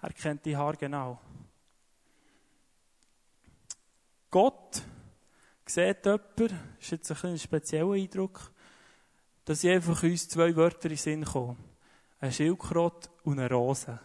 Er 0.01 0.13
kennt 0.13 0.45
die 0.45 0.55
Haare 0.55 0.77
genau. 0.77 1.19
Gott 4.29 4.81
sieht 5.65 6.05
jemand, 6.05 6.39
das 6.39 6.51
ist 6.79 6.91
jetzt 6.91 7.11
ein, 7.11 7.31
ein 7.31 7.39
spezieller 7.39 7.93
Eindruck, 7.93 8.51
dass 9.45 9.63
ich 9.63 9.71
einfach 9.71 10.01
uns 10.03 10.29
zwei 10.29 10.55
Wörter 10.55 10.85
in 10.85 10.89
den 10.89 10.97
Sinn 10.97 11.25
kommen. 11.25 11.57
Ein 12.19 12.31
Schildkrott 12.31 13.09
und 13.23 13.39
eine 13.39 13.49
Rose. 13.49 13.99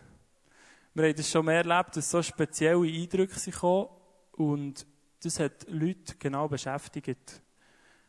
Wir 0.95 1.05
haben 1.05 1.17
das 1.17 1.31
schon 1.31 1.45
mehr 1.45 1.65
erlebt, 1.65 1.97
dass 1.97 2.11
so 2.11 2.23
spezielle 2.23 2.87
Eindrücke 2.87 3.39
sind 3.39 3.63
und 4.33 4.87
das 5.23 5.41
hat 5.41 5.67
Leute 5.69 6.17
genau 6.19 6.49
beschäftigt. 6.49 7.43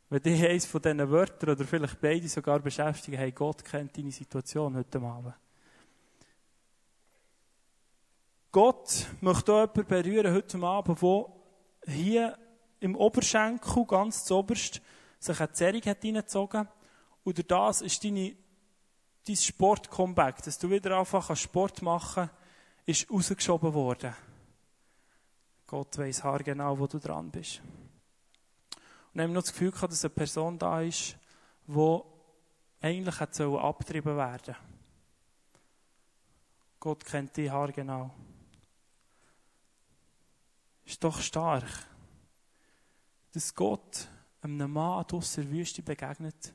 Wenn 0.10 0.24
dich 0.24 0.44
eines 0.44 0.66
von 0.66 0.82
diesen 0.82 1.10
Wörtern 1.10 1.52
oder 1.52 1.66
vielleicht 1.66 2.02
beide 2.02 2.28
sogar 2.28 2.60
beschäftigen, 2.60 3.18
hey, 3.18 3.32
Gott 3.32 3.64
kennt 3.64 3.96
deine 3.96 4.12
Situation 4.12 4.76
heute 4.76 5.00
Abend. 5.00 5.36
Gott 8.52 9.06
möchte 9.22 9.54
auch 9.54 9.60
jemanden 9.62 9.86
berühren 9.86 10.34
heute 10.34 10.58
Abend, 10.58 11.00
der 11.02 11.94
hier 11.94 12.38
im 12.80 12.96
Oberschenkel, 12.96 13.86
ganz 13.86 14.26
zuoberst, 14.26 14.82
sich 15.20 15.40
eine 15.40 15.52
Zerrung 15.52 15.82
hat 15.82 16.04
reingezogen. 16.04 16.68
Und 17.24 17.52
das 17.52 17.82
ist 17.82 18.04
deine, 18.04 18.36
dein 19.28 19.36
Sport-Comeback, 19.36 20.42
dass 20.44 20.58
du 20.58 20.70
wieder 20.70 20.98
einfach 20.98 21.36
Sport 21.36 21.82
machen 21.82 22.30
kannst, 22.86 23.04
ist 23.04 23.12
rausgeschoben 23.12 23.74
worden. 23.74 24.16
Gott 25.68 25.98
weiss 25.98 26.24
haargenau, 26.24 26.80
wo 26.80 26.88
du 26.88 26.98
dran 26.98 27.30
bist. 27.30 27.62
Und 29.14 29.22
haben 29.22 29.30
wir 29.30 29.36
noch 29.36 29.44
das 29.44 29.52
Gefühl 29.52 29.72
gehabt, 29.72 29.92
dass 29.92 30.04
eine 30.04 30.14
Person 30.14 30.58
da 30.58 30.82
ist, 30.82 31.16
die 31.68 32.00
eigentlich 32.82 33.20
hat 33.20 33.40
abgetrieben 33.40 34.16
werden 34.16 34.56
Gott 36.80 37.06
kennt 37.06 37.36
die 37.36 37.52
haargenau. 37.52 38.10
Ist 40.86 41.04
doch 41.04 41.20
stark, 41.20 41.68
dass 43.32 43.54
Gott 43.54 44.08
einem 44.42 44.72
Mann 44.72 45.06
aus 45.12 45.36
der 45.36 45.50
Wüste 45.50 45.82
begegnet 45.82 46.54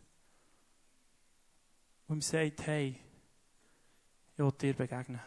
und 2.09 2.17
ihm 2.17 2.23
sagt, 2.23 2.67
hey, 2.67 2.99
ich 4.33 4.39
will 4.39 4.53
dir 4.53 4.75
begegnen. 4.75 5.21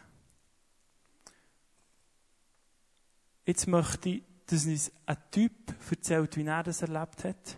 Jetzt 3.46 3.66
möchte 3.66 4.10
ich, 4.10 4.22
dass 4.46 4.66
uns 4.66 4.92
ein 5.06 5.16
Typ 5.30 5.52
erzählt, 5.90 6.36
wie 6.36 6.44
er 6.44 6.62
das 6.62 6.82
erlebt 6.82 7.24
hat. 7.24 7.56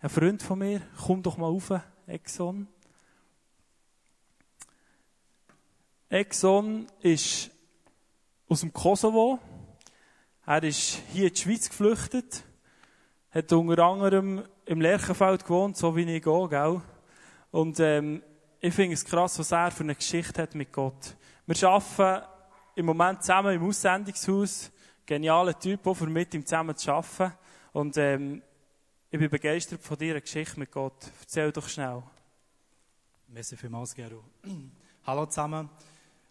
Ein 0.00 0.10
Freund 0.10 0.42
von 0.42 0.58
mir, 0.58 0.80
komm 0.96 1.22
doch 1.22 1.36
mal 1.36 1.46
rauf, 1.46 1.72
Exxon. 2.06 2.68
Exxon 6.08 6.86
ist 7.00 7.50
aus 8.48 8.60
dem 8.60 8.72
Kosovo. 8.72 9.38
Er 10.44 10.62
ist 10.62 11.00
hier 11.12 11.28
in 11.28 11.34
die 11.34 11.40
Schweiz 11.40 11.68
geflüchtet. 11.68 12.44
Hat 13.34 13.50
unter 13.50 13.82
anderem 13.82 14.44
im 14.66 14.80
Lerchenfeld 14.82 15.44
gewohnt, 15.44 15.78
so 15.78 15.96
wie 15.96 16.02
ich 16.02 16.22
gehe, 16.22 16.48
gell? 16.48 16.82
Und, 17.50 17.80
ähm, 17.80 18.22
ich 18.60 18.74
finde 18.74 18.92
es 18.92 19.06
krass, 19.06 19.38
was 19.38 19.52
er 19.52 19.70
für 19.70 19.84
eine 19.84 19.94
Geschichte 19.94 20.42
hat 20.42 20.54
mit 20.54 20.70
Gott. 20.70 21.16
Wir 21.46 21.68
arbeiten 21.68 22.26
im 22.76 22.86
Moment 22.86 23.22
zusammen 23.22 23.54
im 23.54 23.66
Aussendungshaus 23.66 24.70
genialer 25.06 25.58
Typ, 25.58 25.86
auch 25.86 25.94
für 25.94 26.06
mit 26.06 26.34
ihm 26.34 26.44
zusammen 26.44 26.76
zu 26.76 26.92
arbeiten. 26.92 27.32
Und 27.72 27.96
ähm, 27.96 28.42
ich 29.10 29.18
bin 29.18 29.30
begeistert 29.30 29.82
von 29.82 29.96
deiner 29.96 30.20
Geschichte 30.20 30.60
mit 30.60 30.70
Gott. 30.70 31.10
Erzähl 31.20 31.50
doch 31.52 31.68
schnell. 31.68 32.02
Merci 33.28 33.56
vielmals, 33.56 33.94
Gero. 33.94 34.22
Hallo 35.06 35.24
zusammen. 35.24 35.70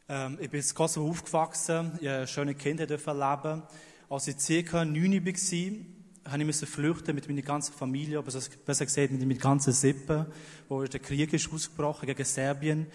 Ähm, 0.07 0.37
ich 0.39 0.51
bin 0.51 0.61
in 0.61 0.75
Kosovo 0.75 1.09
aufgewachsen, 1.09 1.97
ich 1.99 2.07
eine 2.07 2.27
schöne 2.27 2.53
Kindheit 2.53 2.91
leben. 2.91 3.63
Als 4.07 4.27
ich 4.27 4.39
circa 4.39 4.85
neun 4.85 5.25
war, 5.25 6.00
habe 6.25 6.43
ich 6.43 6.55
flüchten 6.55 7.15
mit 7.15 7.27
meiner 7.27 7.41
ganzen 7.41 7.73
Familie, 7.73 8.19
aber 8.19 8.31
besser 8.65 8.85
gesagt 8.85 9.11
mit 9.11 9.21
meiner 9.21 9.39
ganzen 9.39 9.73
Sippe, 9.73 10.31
wo 10.69 10.83
der 10.83 10.99
Krieg 10.99 11.33
ist 11.33 11.51
ausgebrochen 11.51 12.05
gegen 12.05 12.23
Serbien. 12.23 12.87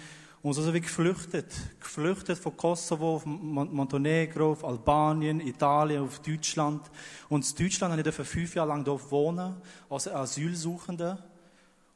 Und 0.43 0.53
so 0.53 0.63
sind 0.63 0.75
wir 0.75 0.81
geflüchtet. 0.81 1.53
Geflüchtet 1.81 2.39
von 2.39 2.57
Kosovo, 2.57 3.17
auf 3.17 3.27
Montenegro, 3.27 4.53
auf 4.53 4.65
Albanien, 4.65 5.41
Italien, 5.41 6.03
auf 6.03 6.21
Deutschland. 6.21 6.89
Und 7.29 7.51
in 7.51 7.65
Deutschland 7.65 7.93
habe 7.93 8.09
ich 8.09 8.15
fünf 8.15 8.55
Jahre 8.55 8.69
lang 8.69 8.85
dort 8.85 9.11
wohnen, 9.11 9.57
als 9.91 10.07
Asylsuchender. 10.07 11.25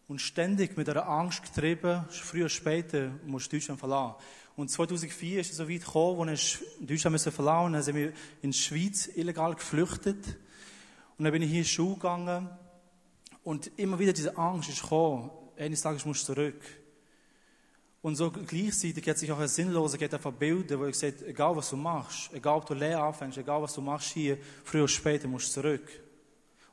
Und 0.09 0.21
ständig 0.21 0.77
mit 0.77 0.89
einer 0.89 1.09
Angst 1.09 1.45
getrieben, 1.45 2.05
früher 2.11 2.47
oder 2.47 2.49
später 2.49 3.13
muss 3.25 3.45
ich 3.45 3.51
Deutschland 3.51 3.79
verlassen. 3.79 4.17
Und 4.57 4.69
2004 4.69 5.41
ist 5.41 5.53
es 5.53 5.59
so 5.59 5.69
weit 5.69 5.85
gekommen, 5.85 6.17
wo 6.17 6.25
ich 6.25 6.59
Deutschland 6.81 7.21
verlassen 7.21 7.71
musste. 7.71 7.73
Dann 7.73 7.83
sind 7.83 7.95
wir 7.95 8.13
in 8.43 8.51
die 8.51 8.59
Schweiz 8.59 9.09
illegal 9.15 9.55
geflüchtet. 9.55 10.37
Und 11.21 11.25
dann 11.25 11.35
bin 11.35 11.43
ich 11.43 11.51
hier 11.51 11.59
in 11.59 11.65
die 11.65 11.69
Schule 11.69 11.97
gegangen. 11.97 12.49
Und 13.45 13.71
immer 13.77 13.99
wieder 13.99 14.15
diese 14.15 14.39
Angst 14.39 14.71
ist 14.71 14.81
gekommen. 14.81 15.31
Eines 15.55 15.83
Tages 15.83 16.07
musst 16.07 16.27
du 16.27 16.33
zurück. 16.33 16.63
Und 18.01 18.17
so 18.17 18.31
gleichzeitig 18.31 19.07
hat 19.07 19.19
sich 19.19 19.31
auch 19.31 19.37
eine 19.37 19.47
Sinnlosigkeit 19.47 20.19
verbildet, 20.19 20.79
wo 20.79 20.87
ich 20.87 20.93
gesagt 20.93 21.21
egal 21.21 21.55
was 21.55 21.69
du 21.69 21.77
machst, 21.77 22.33
egal 22.33 22.57
ob 22.57 22.65
du 22.65 22.73
Lehre 22.73 23.03
anfängst, 23.03 23.37
egal 23.37 23.61
was 23.61 23.75
du 23.75 23.83
machst 23.83 24.13
hier, 24.13 24.39
früher 24.65 24.85
oder 24.85 24.89
später 24.89 25.29
musst 25.29 25.55
du 25.55 25.61
zurück. 25.61 25.87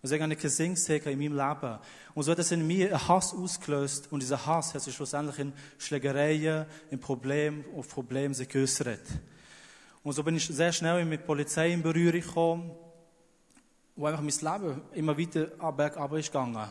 Und 0.02 0.08
so 0.08 0.18
habe 0.18 0.32
ich 0.32 0.40
keinen 0.40 0.50
Sinn 0.50 0.78
in 1.04 1.20
meinem 1.20 1.36
Leben. 1.36 1.80
Und 2.16 2.24
so 2.24 2.32
hat 2.32 2.40
es 2.40 2.52
in 2.54 2.66
mir 2.66 2.88
einen 2.88 3.06
Hass 3.06 3.34
ausgelöst. 3.34 4.10
Und 4.14 4.22
dieser 4.22 4.46
Hass 4.46 4.74
hat 4.74 4.82
sich 4.82 4.96
schlussendlich 4.96 5.40
in 5.40 5.52
Schlägereien, 5.78 6.68
in 6.90 7.02
Problemen 7.02 7.66
auf 7.76 7.90
Probleme 7.90 8.34
geäußert. 8.34 9.02
Und 10.04 10.14
so 10.14 10.24
bin 10.24 10.38
ich 10.38 10.48
sehr 10.48 10.72
schnell 10.72 11.04
mit 11.04 11.20
der 11.20 11.26
Polizei 11.26 11.74
in 11.74 11.84
Berührung 11.84 12.22
gekommen, 12.22 12.87
wo 13.98 14.06
einfach 14.06 14.22
mein 14.22 14.62
Leben 14.62 14.82
immer 14.94 15.18
weiter 15.18 15.46
bergab 15.72 16.14
ist 16.14 16.32
gegangen. 16.32 16.70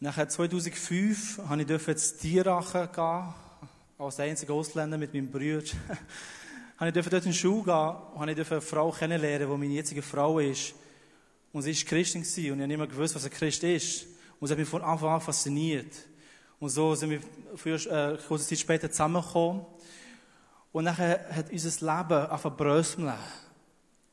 Nachher 0.00 0.28
2005 0.28 1.38
habe 1.48 1.62
ich 1.62 1.88
ins 1.88 2.16
Tierachen 2.16 2.88
gehen 2.92 3.34
als 3.96 4.20
einziger 4.20 4.52
Ausländer 4.52 4.98
mit 4.98 5.14
meinem 5.14 5.30
Bruder, 5.30 5.62
habe 6.76 6.88
ich 6.88 6.94
dort 6.94 7.24
in 7.24 7.30
die 7.30 7.32
Schule 7.32 7.62
gehen, 7.62 7.72
habe 7.72 8.32
ich 8.32 8.50
eine 8.50 8.60
Frau 8.60 8.90
kennenlernen, 8.90 9.48
die 9.48 9.56
meine 9.56 9.74
jetzige 9.74 10.02
Frau 10.02 10.40
ist. 10.40 10.74
Und 11.52 11.62
sie 11.62 11.74
war 11.74 11.84
Christin 11.88 12.22
und 12.22 12.36
ich 12.36 12.50
habe 12.50 12.66
nicht 12.66 12.76
mehr 12.76 12.86
gewusst, 12.88 13.14
was 13.14 13.24
ein 13.24 13.30
Christ 13.30 13.62
ist. 13.62 14.06
Und 14.40 14.48
sie 14.48 14.52
hat 14.52 14.58
mich 14.58 14.68
von 14.68 14.82
Anfang 14.82 15.10
an 15.10 15.20
fasziniert. 15.20 15.94
Und 16.58 16.70
so 16.70 16.96
sind 16.96 17.10
wir 17.10 17.20
früher, 17.54 17.76
äh, 17.86 18.18
kurze 18.26 18.48
Zeit 18.48 18.58
später 18.58 18.90
zusammengekommen. 18.90 19.64
Und 20.72 20.84
nachher 20.84 21.28
hat 21.30 21.52
unser 21.52 21.86
Leben 21.86 22.26
einfach 22.26 22.56
bröseln. 22.56 23.12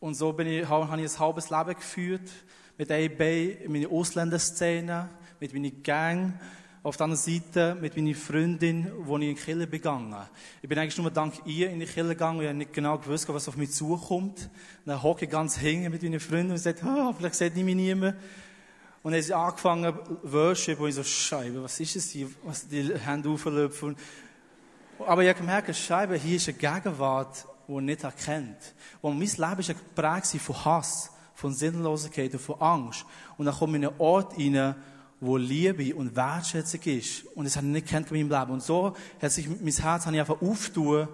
Und 0.01 0.15
so 0.15 0.33
bin 0.33 0.47
ich, 0.47 0.67
habe 0.67 0.99
ich 0.99 1.13
ein 1.13 1.19
halbes 1.19 1.51
Leben 1.51 1.75
geführt, 1.75 2.27
mit 2.75 2.91
einem 2.91 3.15
Bein 3.15 3.57
in 3.63 3.71
meine 3.71 3.87
Ausländerszene, 3.87 5.07
mit 5.39 5.53
meiner 5.53 5.69
Gang, 5.69 6.33
auf 6.81 6.97
der 6.97 7.03
anderen 7.03 7.21
Seite 7.21 7.77
mit 7.79 7.95
meiner 7.95 8.15
Freundin, 8.15 8.91
wo 8.97 9.19
ich 9.19 9.29
in 9.29 9.35
die 9.35 9.41
Kille 9.41 9.67
begangen 9.67 10.15
Ich 10.63 10.67
bin 10.67 10.79
eigentlich 10.79 10.97
nur 10.97 11.11
dank 11.11 11.35
ihr 11.45 11.69
in 11.69 11.79
die 11.79 11.85
Kille 11.85 12.09
gegangen, 12.09 12.41
ich 12.41 12.47
habe 12.47 12.57
nicht 12.57 12.73
genau 12.73 12.97
gewusst, 12.97 13.29
was 13.29 13.47
auf 13.47 13.55
mich 13.55 13.69
zukommt. 13.73 14.49
Dann 14.87 15.03
hocke 15.03 15.25
ich 15.25 15.31
ganz 15.31 15.61
hängen 15.61 15.91
mit 15.91 16.01
meiner 16.01 16.19
Freundin 16.19 16.53
und 16.53 16.57
sage, 16.57 16.81
ah, 16.83 17.13
vielleicht 17.15 17.35
sieht 17.35 17.55
mich 17.55 17.75
niemand. 17.75 18.15
Und 19.03 19.11
dann 19.11 19.21
haben 19.21 19.21
sie 19.21 19.33
angefangen, 19.35 19.93
Worship, 20.23 20.79
wo 20.79 20.87
ich 20.87 20.95
so, 20.95 21.03
Scheibe, 21.03 21.61
was 21.61 21.79
ist 21.79 21.95
es 21.95 22.09
hier, 22.09 22.27
was 22.41 22.67
die 22.67 22.91
Hände 22.97 23.29
auflöpfen. 23.29 23.95
Aber 24.97 25.21
ich 25.21 25.29
habe 25.29 25.39
gemerkt, 25.39 25.75
Scheibe, 25.75 26.15
hier 26.15 26.37
ist 26.37 26.49
eine 26.49 26.57
Gegenwart, 26.57 27.45
die 27.71 27.77
ich 27.77 27.85
nicht 27.85 28.03
erkennt. 28.03 28.75
Und 29.01 29.17
mein 29.17 29.27
Leben 29.27 29.59
ist 29.59 29.67
geprägt 29.67 30.27
von 30.27 30.65
Hass, 30.65 31.11
von 31.33 31.53
Sinnlosigkeit 31.53 32.33
und 32.33 32.39
von 32.39 32.61
Angst. 32.61 33.05
Und 33.37 33.45
dann 33.45 33.55
komme 33.55 33.77
ich 33.77 33.83
in 33.83 33.89
einen 33.89 33.99
Ort 33.99 34.37
rein, 34.37 34.75
wo 35.19 35.37
Liebe 35.37 35.95
und 35.95 36.15
Wertschätzung 36.15 36.81
ist. 36.83 37.25
Und 37.35 37.45
das 37.45 37.55
habe 37.55 37.67
ich 37.67 37.73
nicht 37.73 37.87
kennt 37.87 38.11
in 38.11 38.27
meinem 38.27 38.39
Leben. 38.39 38.51
Und 38.53 38.63
so 38.63 38.95
hat 39.21 39.31
sich 39.31 39.47
mein 39.47 39.71
Herz 39.71 40.05
habe 40.05 40.15
ich 40.15 40.19
einfach 40.19 40.41
aufgetan 40.41 41.07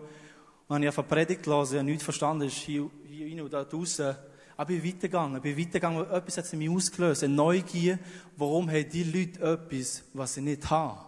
und 0.68 0.76
habe 0.76 0.84
ich 0.84 0.88
einfach 0.88 1.08
Predigt 1.08 1.44
gelesen, 1.44 1.80
habe 1.80 1.86
nichts 1.86 2.04
verstanden, 2.04 2.48
ist 2.48 2.56
hier, 2.56 2.90
hier 3.10 3.28
rein 3.28 3.42
und 3.42 3.54
da 3.54 3.64
draußen. 3.64 4.16
Aber 4.56 4.72
ich 4.72 4.82
bin 4.82 4.94
weitergegangen, 4.94 5.36
ich 5.38 5.44
bin 5.44 5.58
weitergegangen, 5.58 6.00
weil 6.00 6.18
etwas 6.18 6.38
hat 6.38 6.52
in 6.54 6.60
mir 6.60 6.72
ausgelöst, 6.72 7.24
eine 7.24 7.34
Neugier, 7.34 8.00
warum 8.36 8.70
haben 8.70 8.90
die 8.90 9.04
Leute 9.04 9.40
etwas, 9.42 10.04
was 10.14 10.34
sie 10.34 10.42
nicht 10.42 10.70
haben. 10.70 11.07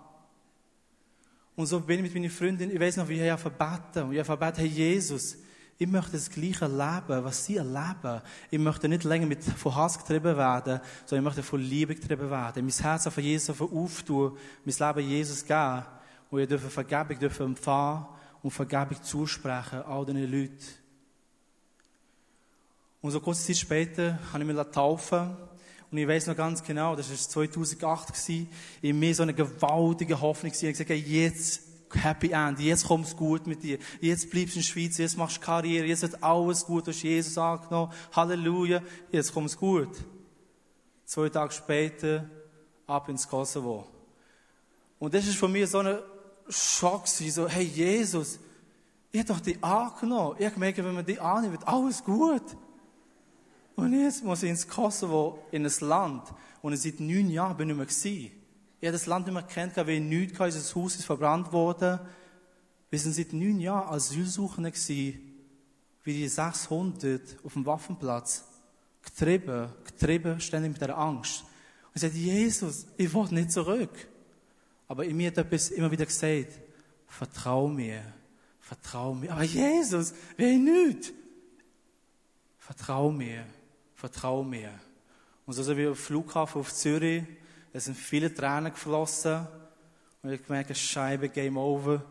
Und 1.60 1.66
so 1.66 1.82
bin 1.82 1.98
ich 1.98 2.04
mit 2.04 2.14
meinen 2.14 2.30
Freundin, 2.30 2.72
ich 2.72 2.80
weiß 2.80 2.96
noch, 2.96 3.10
wie 3.10 3.22
ich 3.22 3.30
habe 3.30 3.38
verbeten, 3.38 4.04
und 4.04 4.14
ich 4.14 4.20
habe 4.20 4.24
verbeten, 4.24 4.60
hey 4.62 4.68
Jesus, 4.68 5.36
ich 5.78 5.88
möchte 5.90 6.14
das 6.14 6.30
gleiche 6.30 6.68
leben, 6.68 7.26
was 7.26 7.46
sie 7.46 7.58
erleben. 7.58 8.22
Ich 8.50 8.58
möchte 8.58 8.88
nicht 8.88 9.04
länger 9.04 9.26
mit, 9.26 9.44
von 9.44 9.76
Hass 9.76 9.98
getrieben 9.98 10.38
werden, 10.38 10.80
sondern 11.06 11.26
ich 11.26 11.26
möchte 11.26 11.44
von 11.44 11.60
Liebe 11.60 11.96
getrieben 11.96 12.30
werden. 12.30 12.64
Mein 12.64 12.74
Herz 12.74 13.08
auf 13.08 13.18
Jesus 13.18 13.60
auftun, 13.60 14.38
mein 14.64 14.96
Leben 14.96 15.10
Jesus 15.10 15.44
geben. 15.44 15.84
Und 16.32 16.40
ich 16.40 16.48
dürfen 16.48 16.70
Vergebung 16.70 17.20
dürfen 17.20 17.46
empfangen 17.48 18.06
und 18.42 18.52
Vergebung 18.52 19.04
zusprechen, 19.04 19.82
all 19.82 20.06
diesen 20.06 20.32
Leuten. 20.32 20.66
Und 23.02 23.12
so 23.12 23.20
kurze 23.20 23.48
Zeit 23.48 23.58
später 23.58 24.18
habe 24.32 24.46
ich 24.46 24.50
mich 24.50 24.66
taufen 24.68 25.36
und 25.92 25.98
ich 25.98 26.08
weiß 26.08 26.28
noch 26.28 26.36
ganz 26.36 26.64
genau, 26.64 26.96
das 26.96 27.10
war 27.10 27.18
2008 27.18 28.48
in 28.82 29.00
mir 29.00 29.16
so 29.16 29.24
eine 29.24 29.34
gewaltige 29.34 30.22
Hoffnung 30.22 30.52
Ich 30.52 30.60
habe 30.60 30.72
gesagt, 30.72 30.90
jetzt 30.90 31.62
Happy 31.92 32.32
End. 32.32 32.60
Jetzt 32.60 32.86
kommt 32.86 33.08
es 33.08 33.16
gut 33.16 33.48
mit 33.48 33.64
dir. 33.64 33.80
Jetzt 34.00 34.30
bleibst 34.30 34.56
du 34.56 34.60
in 34.60 34.66
der 34.66 34.72
Schweiz. 34.72 34.98
Jetzt 34.98 35.18
machst 35.18 35.38
du 35.38 35.42
Karriere. 35.42 35.86
Jetzt 35.86 36.04
wird 36.04 36.24
alles 36.24 36.66
gut. 36.66 36.86
Du 36.86 36.92
hast 36.92 37.02
Jesus 37.02 37.38
angenommen. 37.38 37.92
Halleluja. 38.12 38.82
Jetzt 39.12 39.34
kommt 39.34 39.48
es 39.48 39.58
gut. 39.58 39.90
Zwei 41.06 41.30
Tage 41.30 41.52
später 41.52 42.30
ab 42.86 43.10
ins 43.10 43.28
Kosovo. 43.28 43.88
Und 45.00 45.14
das 45.14 45.26
ist 45.26 45.38
für 45.38 45.48
mich 45.48 45.70
so 45.70 45.80
ein 45.80 45.98
Schock. 46.48 47.08
So, 47.08 47.48
hey 47.48 47.64
Jesus, 47.64 48.40
ich 49.12 49.20
habe 49.22 49.34
doch 49.34 49.40
dich 49.40 49.64
angenommen. 49.64 50.36
Ich 50.38 50.54
gemerkt, 50.54 50.78
wenn 50.78 50.94
man 50.94 51.06
dich 51.06 51.20
annimmt, 51.20 51.54
wird 51.54 51.68
alles 51.68 52.04
gut. 52.04 52.44
Und 53.80 53.94
jetzt 53.94 54.24
muss 54.24 54.44
ich 54.44 54.50
ins 54.50 54.68
Kosovo, 54.68 55.40
in 55.52 55.66
ein 55.66 55.74
Land, 55.80 56.24
wo 56.62 56.70
ich 56.70 56.82
seit 56.82 57.00
neun 57.00 57.30
Jahren 57.30 57.56
bin 57.56 57.68
nicht 57.68 57.78
mehr 57.78 57.86
gewesen. 57.86 58.32
Ich 58.82 58.88
habe 58.88 58.92
das 58.94 59.06
Land 59.06 59.26
nicht 59.26 59.34
mehr 59.34 59.44
kennt, 59.44 59.78
weil 59.78 60.00
nichts 60.00 60.40
unser 60.40 60.76
Haus 60.76 60.96
ist 60.96 61.06
verbrannt 61.06 61.52
worden. 61.52 62.00
Wir 62.90 63.00
sind 63.00 63.14
seit 63.14 63.34
neun 63.34 63.60
Jahren 63.60 63.94
Asylsuchende 63.94 64.72
gewesen, 64.72 65.20
wie 66.04 66.14
die 66.14 66.28
600 66.28 67.22
auf 67.44 67.54
dem 67.54 67.66
Waffenplatz. 67.66 68.46
Getrieben, 69.04 69.70
getrieben, 69.86 70.40
ständig 70.40 70.74
mit 70.74 70.82
der 70.82 70.98
Angst. 70.98 71.42
Und 71.42 71.96
ich 71.96 72.02
sagte, 72.02 72.18
Jesus, 72.18 72.86
ich 72.98 73.14
will 73.14 73.28
nicht 73.32 73.52
zurück. 73.52 74.08
Aber 74.88 75.06
in 75.06 75.16
mir 75.16 75.28
hat 75.28 75.38
etwas 75.38 75.70
immer 75.70 75.92
wieder 75.92 76.06
gesagt, 76.06 76.60
vertrau 77.08 77.68
mir, 77.68 78.02
vertrau 78.60 79.14
mir. 79.14 79.32
Aber 79.32 79.44
Jesus, 79.44 80.14
will 80.36 80.50
ich 80.50 80.60
nicht. 80.60 81.14
Vertrau 82.58 83.12
mir, 83.12 83.46
vertrau 84.00 84.44
mir. 84.44 84.72
Und 85.46 85.54
so 85.54 85.62
sind 85.62 85.76
wir 85.78 85.92
auf 85.92 86.00
Flughafen 86.00 86.62
auf 86.62 86.74
Zürich, 86.74 87.24
es 87.74 87.86
sind 87.86 87.98
viele 87.98 88.34
Tränen 88.34 88.72
geflossen. 88.72 89.46
Und 90.24 90.32
ich 90.32 90.48
merke, 90.48 90.74
Scheibe, 90.74 91.30
Game 91.30 91.58
Over. 91.58 92.04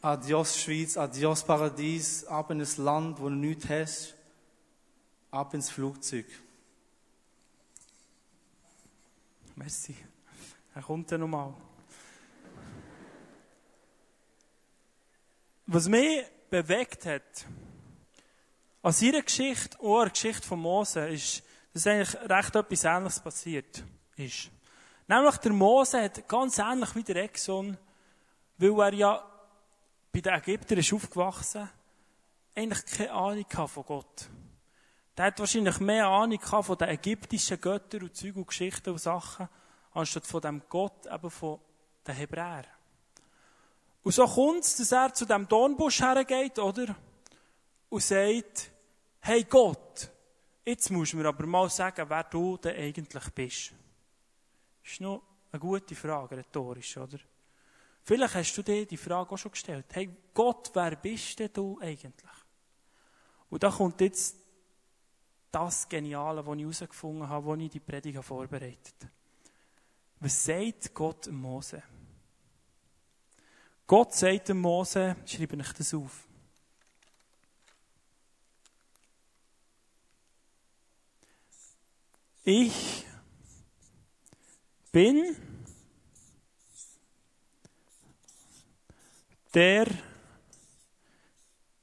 Adios 0.00 0.60
Schweiz, 0.60 0.96
adios 0.96 1.44
Paradies, 1.44 2.24
ab 2.24 2.50
in 2.52 2.60
das 2.60 2.76
Land, 2.76 3.18
wo 3.20 3.28
du 3.28 3.34
nichts 3.34 3.68
hast. 3.68 4.14
Ab 5.30 5.52
ins 5.54 5.70
Flugzeug. 5.70 6.26
Merci. 9.56 9.96
Er 10.74 10.82
kommt 10.82 11.10
ja 11.10 11.18
nochmal. 11.18 11.52
Was 15.66 15.88
mich 15.88 16.24
bewegt 16.48 17.04
hat, 17.06 17.44
an 18.88 18.94
seiner 18.94 19.20
Geschichte, 19.20 19.78
an 19.82 20.00
der 20.00 20.08
Geschichte 20.08 20.48
von 20.48 20.60
Mose, 20.60 21.08
ist, 21.10 21.42
dass 21.74 21.86
eigentlich 21.86 22.14
recht 22.22 22.56
etwas 22.56 22.84
Ähnliches 22.84 23.20
passiert 23.20 23.84
ist. 24.16 24.50
Nämlich 25.06 25.36
der 25.36 25.52
Mose 25.52 26.02
hat 26.04 26.26
ganz 26.26 26.56
ähnlich 26.56 26.94
wie 26.94 27.02
der 27.02 27.16
Exxon, 27.16 27.76
weil 28.56 28.80
er 28.80 28.94
ja 28.94 29.30
bei 30.10 30.22
den 30.22 30.32
Ägyptern 30.32 30.78
ist 30.78 30.90
aufgewachsen, 30.94 31.68
eigentlich 32.54 32.86
keine 32.86 33.12
Ahnung 33.12 33.68
von 33.68 33.84
Gott. 33.84 34.30
Der 35.18 35.26
hat 35.26 35.38
wahrscheinlich 35.38 35.80
mehr 35.80 36.06
Ahnung 36.06 36.40
von 36.40 36.78
den 36.78 36.88
ägyptischen 36.88 37.60
Göttern 37.60 38.04
und 38.04 38.16
Zeug 38.16 38.36
und 38.36 38.48
Geschichten 38.48 38.88
und 38.88 38.98
Sachen, 39.02 39.50
anstatt 39.92 40.26
von 40.26 40.40
dem 40.40 40.62
Gott, 40.66 41.04
eben 41.04 41.30
von 41.30 41.60
den 42.06 42.14
Hebräern. 42.14 42.64
Und 44.02 44.12
so 44.12 44.24
kommt 44.24 44.60
es, 44.60 44.76
dass 44.76 44.92
er 44.92 45.12
zu 45.12 45.26
dem 45.26 45.46
Dornbusch 45.46 46.00
hergeht, 46.00 46.58
oder? 46.58 46.96
Und 47.90 48.02
sagt, 48.02 48.70
hey 49.28 49.44
Gott, 49.44 50.10
jetzt 50.64 50.90
musst 50.90 51.12
du 51.12 51.18
mir 51.18 51.26
aber 51.26 51.46
mal 51.46 51.68
sagen, 51.68 52.08
wer 52.08 52.24
du 52.24 52.56
denn 52.56 52.74
eigentlich 52.76 53.30
bist. 53.34 53.72
Das 54.82 54.92
ist 54.92 55.02
noch 55.02 55.22
eine 55.52 55.60
gute 55.60 55.94
Frage, 55.94 56.38
rhetorisch, 56.38 56.96
oder? 56.96 57.18
Vielleicht 58.04 58.34
hast 58.34 58.56
du 58.56 58.62
dir 58.62 58.86
die 58.86 58.96
Frage 58.96 59.30
auch 59.30 59.36
schon 59.36 59.50
gestellt. 59.50 59.84
Hey 59.92 60.08
Gott, 60.32 60.70
wer 60.72 60.96
bist 60.96 61.38
denn 61.38 61.50
du 61.52 61.78
eigentlich? 61.78 62.14
Und 63.50 63.62
da 63.62 63.70
kommt 63.70 64.00
jetzt 64.00 64.34
das 65.50 65.86
Geniale, 65.86 66.46
was 66.46 66.56
ich 66.56 66.62
herausgefunden 66.62 67.28
habe, 67.28 67.52
als 67.52 67.62
ich 67.62 67.70
die 67.70 67.80
Predigt 67.80 68.24
vorbereitet 68.24 68.94
habe. 69.02 69.12
Was 70.20 70.42
sagt 70.42 70.94
Gott 70.94 71.26
Mose? 71.30 71.82
Gott 73.86 74.14
sagt 74.14 74.48
dem 74.48 74.60
Mose, 74.62 75.16
schreibe 75.26 75.56
ich 75.56 75.72
das 75.74 75.92
auf. 75.92 76.27
Ich 82.50 83.04
bin 84.90 85.36
der 89.52 89.86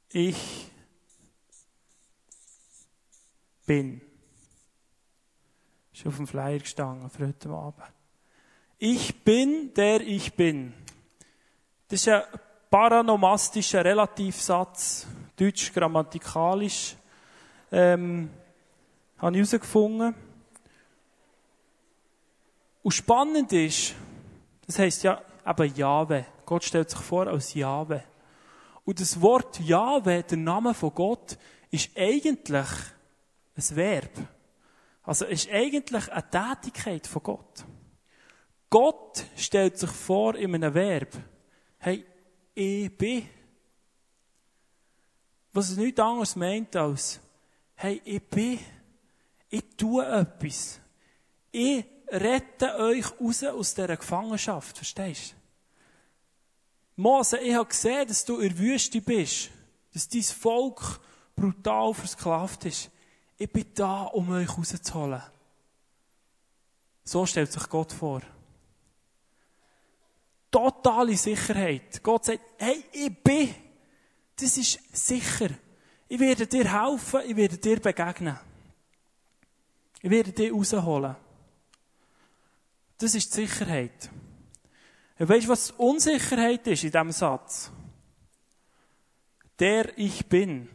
ich 0.09 0.71
bin. 3.67 4.01
Ist 5.93 6.07
auf 6.07 6.15
dem 6.15 6.25
Flyer 6.25 6.57
gestanden 6.57 7.11
für 7.11 7.27
heute 7.27 7.49
Abend. 7.49 7.83
Ich 8.79 9.23
bin 9.23 9.71
der 9.75 10.01
ich 10.01 10.33
bin. 10.33 10.73
Das 11.89 12.01
ist 12.01 12.07
ein 12.07 12.23
paranomastischer 12.71 13.85
Relativsatz, 13.85 15.05
deutsch 15.35 15.71
grammatikalisch, 15.71 16.95
ähm, 17.71 18.31
habe 19.19 19.35
ich 19.35 19.37
herausgefunden. 19.37 20.24
Und 22.85 22.91
spannend 22.91 23.51
ist, 23.51 23.95
das 24.67 24.77
heisst 24.77 25.01
ja 25.01 25.19
eben 25.43 25.73
Jahwe. 25.73 26.23
Gott 26.45 26.63
stellt 26.63 26.91
sich 26.91 26.99
vor 26.99 27.25
als 27.25 27.55
Jahwe. 27.55 28.03
Und 28.83 28.99
das 28.99 29.19
Wort 29.19 29.59
Jahwe, 29.59 30.21
der 30.21 30.37
Name 30.37 30.71
von 30.75 30.93
Gott, 30.93 31.35
ist 31.71 31.89
eigentlich 31.97 32.67
ein 33.57 33.75
Verb. 33.75 34.11
Also 35.01 35.25
ist 35.25 35.49
eigentlich 35.49 36.11
eine 36.11 36.29
Tätigkeit 36.29 37.07
von 37.07 37.23
Gott. 37.23 37.65
Gott 38.69 39.25
stellt 39.35 39.79
sich 39.79 39.89
vor 39.89 40.35
in 40.35 40.53
einem 40.53 40.75
Verb. 40.75 41.09
Hey, 41.79 42.05
ich 42.53 42.95
bin. 42.95 43.27
Was 45.53 45.71
es 45.71 45.77
nichts 45.77 45.99
anderes 45.99 46.35
meint 46.35 46.75
als, 46.75 47.19
hey, 47.73 47.99
ich 48.05 48.21
bin. 48.29 48.59
Ich 49.49 49.75
tue 49.75 50.05
etwas. 50.05 50.79
Ich 51.51 51.94
rette 52.07 52.75
euch 52.75 53.05
raus 53.19 53.43
aus 53.43 53.73
dieser 53.73 53.97
Gefangenschaft. 53.97 54.77
Verstehst 54.77 55.31
du? 55.31 55.35
Mose, 57.01 57.37
ich 57.39 57.53
habe 57.53 57.67
gesehen, 57.67 58.07
dass 58.07 58.23
du 58.23 58.39
in 58.39 58.49
der 58.49 58.57
Wüste 58.57 59.01
bist. 59.01 59.49
Dass 59.93 60.07
dein 60.07 60.23
Volk 60.23 60.99
brutal 61.35 61.93
versklavt 61.93 62.65
ist. 62.65 62.89
Ich 63.37 63.51
bin 63.51 63.65
da, 63.73 64.03
um 64.03 64.29
euch 64.29 64.57
rauszuholen. 64.57 65.21
So 67.03 67.25
stellt 67.25 67.51
sich 67.51 67.69
Gott 67.69 67.91
vor. 67.91 68.21
Totale 70.49 71.17
Sicherheit. 71.17 72.01
Gott 72.01 72.25
sagt, 72.25 72.39
hey, 72.57 72.83
ich 72.93 73.23
bin. 73.23 73.53
Das 74.37 74.57
ist 74.57 74.79
sicher. 74.95 75.49
Ich 76.07 76.19
werde 76.19 76.47
dir 76.47 76.71
helfen, 76.71 77.21
ich 77.27 77.35
werde 77.35 77.57
dir 77.57 77.79
begegnen. 77.79 78.39
Ich 80.01 80.09
werde 80.09 80.31
dich 80.31 80.51
rausholen. 80.51 81.15
Das 82.97 83.15
ist 83.15 83.35
die 83.35 83.45
Sicherheit. 83.45 84.09
Und 85.17 85.29
weißt 85.29 85.45
du, 85.45 85.49
was 85.49 85.71
Unsicherheit 85.71 86.67
ist 86.67 86.83
in 86.83 86.91
diesem 86.91 87.11
Satz? 87.11 87.71
Der 89.59 89.97
ich 89.97 90.25
bin. 90.27 90.69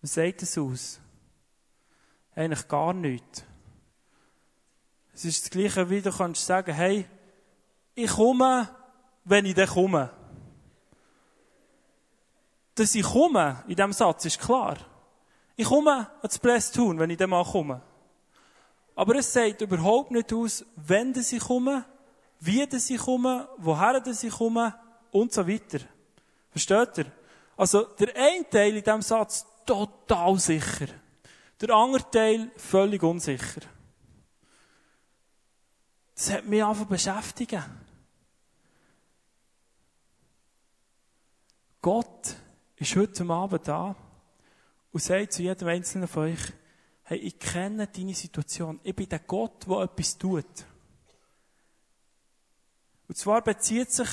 Was 0.00 0.14
sagt 0.14 0.42
es 0.42 0.58
aus? 0.58 1.00
Eigentlich 2.34 2.66
gar 2.68 2.92
nichts. 2.92 3.44
Es 5.14 5.24
ist 5.24 5.44
das 5.44 5.50
Gleiche, 5.50 5.88
wie 5.88 6.02
du 6.02 6.10
kannst 6.10 6.44
sagen, 6.44 6.74
hey, 6.74 7.06
ich 7.94 8.10
komme, 8.10 8.68
wenn 9.24 9.46
ich 9.46 9.54
dann 9.54 9.68
komme. 9.68 10.10
Dass 12.74 12.94
ich 12.96 13.04
komme, 13.04 13.62
in 13.68 13.76
diesem 13.76 13.92
Satz, 13.92 14.24
ist 14.24 14.40
klar. 14.40 14.76
Ich 15.54 15.66
komme 15.66 16.10
ans 16.20 16.38
Bless 16.40 16.72
tun, 16.72 16.98
wenn 16.98 17.10
ich 17.10 17.16
dann 17.16 17.30
mal 17.30 17.44
komme. 17.44 17.80
Aber 18.94 19.16
es 19.16 19.32
sagt 19.32 19.60
überhaupt 19.60 20.10
nicht 20.10 20.32
aus, 20.32 20.64
wenn 20.76 21.12
ich 21.12 21.40
komme, 21.40 21.84
wie 22.40 22.66
sie 22.78 22.96
kommen, 22.96 23.46
woher 23.56 24.02
sie 24.14 24.28
kommen 24.28 24.72
und 25.10 25.32
so 25.32 25.46
weiter. 25.46 25.80
Versteht 26.50 26.98
ihr? 26.98 27.12
Also, 27.56 27.84
der 27.84 28.14
eine 28.16 28.48
Teil 28.48 28.76
in 28.76 28.82
diesem 28.84 29.02
Satz 29.02 29.46
total 29.64 30.38
sicher. 30.38 30.86
Der 31.60 31.70
andere 31.70 32.08
Teil 32.10 32.50
völlig 32.56 33.02
unsicher. 33.02 33.62
Das 36.14 36.30
hat 36.30 36.44
mich 36.46 36.62
einfach 36.62 36.86
beschäftigen. 36.86 37.64
Gott 41.80 42.36
ist 42.76 42.96
heute 42.96 43.28
Abend 43.28 43.66
da 43.68 43.94
und 44.92 45.02
sagt 45.02 45.32
zu 45.32 45.42
jedem 45.42 45.68
Einzelnen 45.68 46.08
von 46.08 46.24
euch, 46.24 46.52
hey, 47.04 47.18
ich 47.18 47.38
kenne 47.38 47.86
deine 47.86 48.14
Situation. 48.14 48.80
Ich 48.82 48.94
bin 48.94 49.08
der 49.08 49.20
Gott, 49.20 49.66
der 49.68 49.82
etwas 49.82 50.18
tut. 50.18 50.66
Und 53.06 53.16
zwar 53.16 53.42
bezieht 53.42 53.90
sich 53.90 54.08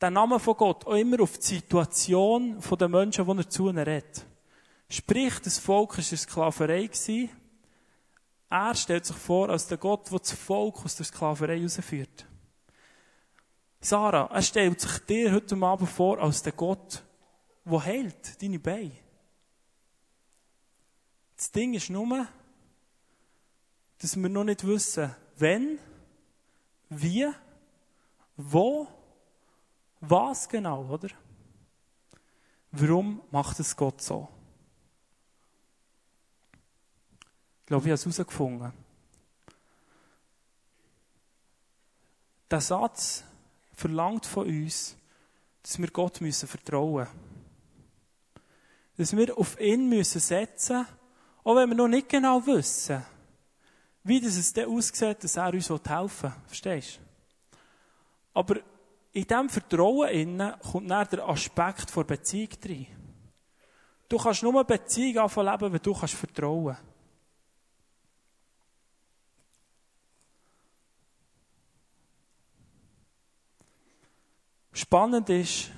der 0.00 0.10
Name 0.10 0.38
von 0.38 0.56
Gott 0.56 0.86
auch 0.86 0.94
immer 0.94 1.20
auf 1.20 1.36
die 1.38 1.56
Situation 1.56 2.60
der 2.60 2.88
Menschen, 2.88 3.26
die 3.26 3.38
er 3.38 3.50
zu 3.50 3.68
ihnen 3.68 3.78
redet. 3.78 4.24
Sprich, 4.88 5.38
das 5.40 5.58
Volk 5.58 5.90
war 5.90 5.98
in 5.98 6.16
Sklaverei. 6.16 6.90
Er 8.48 8.74
stellt 8.74 9.06
sich 9.06 9.16
vor 9.16 9.50
als 9.50 9.66
der 9.66 9.78
Gott, 9.78 10.10
der 10.10 10.18
das 10.18 10.32
Volk 10.32 10.84
aus 10.84 10.96
der 10.96 11.06
Sklaverei 11.06 11.58
herausführt. 11.58 12.26
Sarah, 13.80 14.28
er 14.32 14.42
stellt 14.42 14.80
sich 14.80 14.98
dir 15.00 15.32
heute 15.32 15.56
Abend 15.56 15.88
vor 15.88 16.18
als 16.18 16.42
der 16.42 16.52
Gott, 16.52 17.02
der 17.64 17.84
heilt 17.84 18.42
deine 18.42 18.58
Beine. 18.58 18.92
Das 21.40 21.50
Ding 21.50 21.72
ist 21.72 21.88
nur, 21.88 22.28
dass 23.96 24.14
wir 24.14 24.28
noch 24.28 24.44
nicht 24.44 24.66
wissen, 24.66 25.16
wenn, 25.38 25.78
wie 26.90 27.32
wo? 28.36 28.86
Was 30.00 30.46
genau, 30.50 30.84
oder? 30.84 31.08
Warum 32.72 33.22
macht 33.30 33.58
es 33.58 33.74
Gott 33.74 34.02
so? 34.02 34.28
Ich 37.60 37.66
glaube, 37.68 37.86
ich 37.86 37.90
habe 37.90 37.94
es 37.94 38.18
herausgefunden. 38.18 38.74
Der 42.50 42.60
Satz 42.60 43.24
verlangt 43.72 44.26
von 44.26 44.46
uns, 44.46 44.94
dass 45.62 45.78
wir 45.78 45.88
Gott 45.90 46.20
müssen 46.20 46.46
vertrauen 46.46 47.06
müssen. 47.06 47.18
Dass 48.98 49.16
wir 49.16 49.38
auf 49.38 49.58
ihn 49.58 49.88
müssen 49.88 50.20
setzen 50.20 50.86
auch 51.44 51.56
wenn 51.56 51.68
wir 51.68 51.76
noch 51.76 51.88
nicht 51.88 52.08
genau 52.08 52.44
wissen, 52.46 53.04
wie 54.02 54.20
das 54.20 54.36
es 54.36 54.52
dann 54.52 54.68
aussieht, 54.68 55.22
dass 55.22 55.36
er 55.36 55.52
uns 55.52 55.68
helfen 55.68 56.30
will. 56.30 56.32
Verstehst 56.46 56.96
du? 56.96 57.58
Aber 58.34 58.56
in 59.12 59.24
diesem 59.24 59.48
Vertrauen 59.48 60.08
innen 60.08 60.54
kommt 60.60 60.90
dann 60.90 61.08
der 61.08 61.28
Aspekt 61.28 61.94
der 61.94 62.04
Beziehung 62.04 62.50
rein. 62.64 62.86
Du 64.08 64.18
kannst 64.18 64.42
nur 64.42 64.54
eine 64.54 64.64
Beziehung 64.64 65.24
anfangen 65.24 65.52
leben, 65.52 65.72
wenn 65.72 65.82
du 65.82 65.94
kannst 65.94 66.14
vertrauen 66.14 66.76
Spannend 74.72 75.28
ist, 75.28 75.70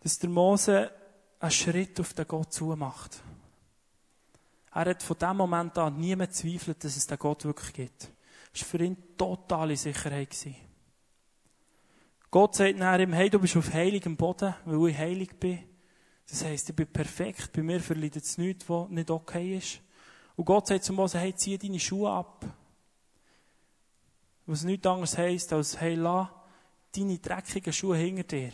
dass 0.00 0.18
der 0.18 0.28
Mose 0.28 0.90
einen 1.38 1.50
Schritt 1.50 1.98
auf 2.00 2.12
den 2.12 2.28
Gott 2.28 2.52
zumacht. 2.52 3.22
Er 4.72 4.86
hat 4.86 5.02
von 5.02 5.18
dem 5.18 5.36
Moment 5.36 5.76
an 5.78 5.98
niemand 5.98 6.34
zweifelt, 6.34 6.84
dass 6.84 6.96
es 6.96 7.06
den 7.06 7.18
Gott 7.18 7.44
wirklich 7.44 7.72
gibt. 7.72 8.08
Das 8.52 8.62
war 8.62 8.68
für 8.68 8.84
ihn 8.84 8.96
totale 9.16 9.76
Sicherheit. 9.76 10.36
Gott 12.30 12.54
sagt 12.54 12.78
nachher 12.78 13.00
ihm, 13.00 13.12
hey, 13.12 13.28
du 13.28 13.40
bist 13.40 13.56
auf 13.56 13.72
heiligem 13.72 14.16
Boden, 14.16 14.54
weil 14.64 14.90
ich 14.90 14.98
heilig 14.98 15.34
bin. 15.38 15.58
Das 16.28 16.44
heisst, 16.44 16.70
ich 16.70 16.76
bin 16.76 16.86
perfekt. 16.86 17.50
Bei 17.52 17.62
mir 17.62 17.80
verleidet 17.80 18.22
es 18.22 18.38
nichts, 18.38 18.68
was 18.68 18.88
nicht 18.88 19.10
okay 19.10 19.56
ist. 19.56 19.80
Und 20.36 20.44
Gott 20.44 20.68
sagt 20.68 20.84
zu 20.84 20.92
Mose, 20.92 21.18
hey, 21.18 21.34
zieh 21.34 21.58
deine 21.58 21.80
Schuhe 21.80 22.10
ab. 22.10 22.46
Was 24.46 24.62
nichts 24.62 24.86
anderes 24.86 25.18
heisst, 25.18 25.52
als, 25.52 25.80
hey, 25.80 25.96
lass 25.96 26.28
deine 26.92 27.18
dreckigen 27.18 27.72
Schuhe 27.72 27.96
hinter 27.96 28.22
dir. 28.22 28.52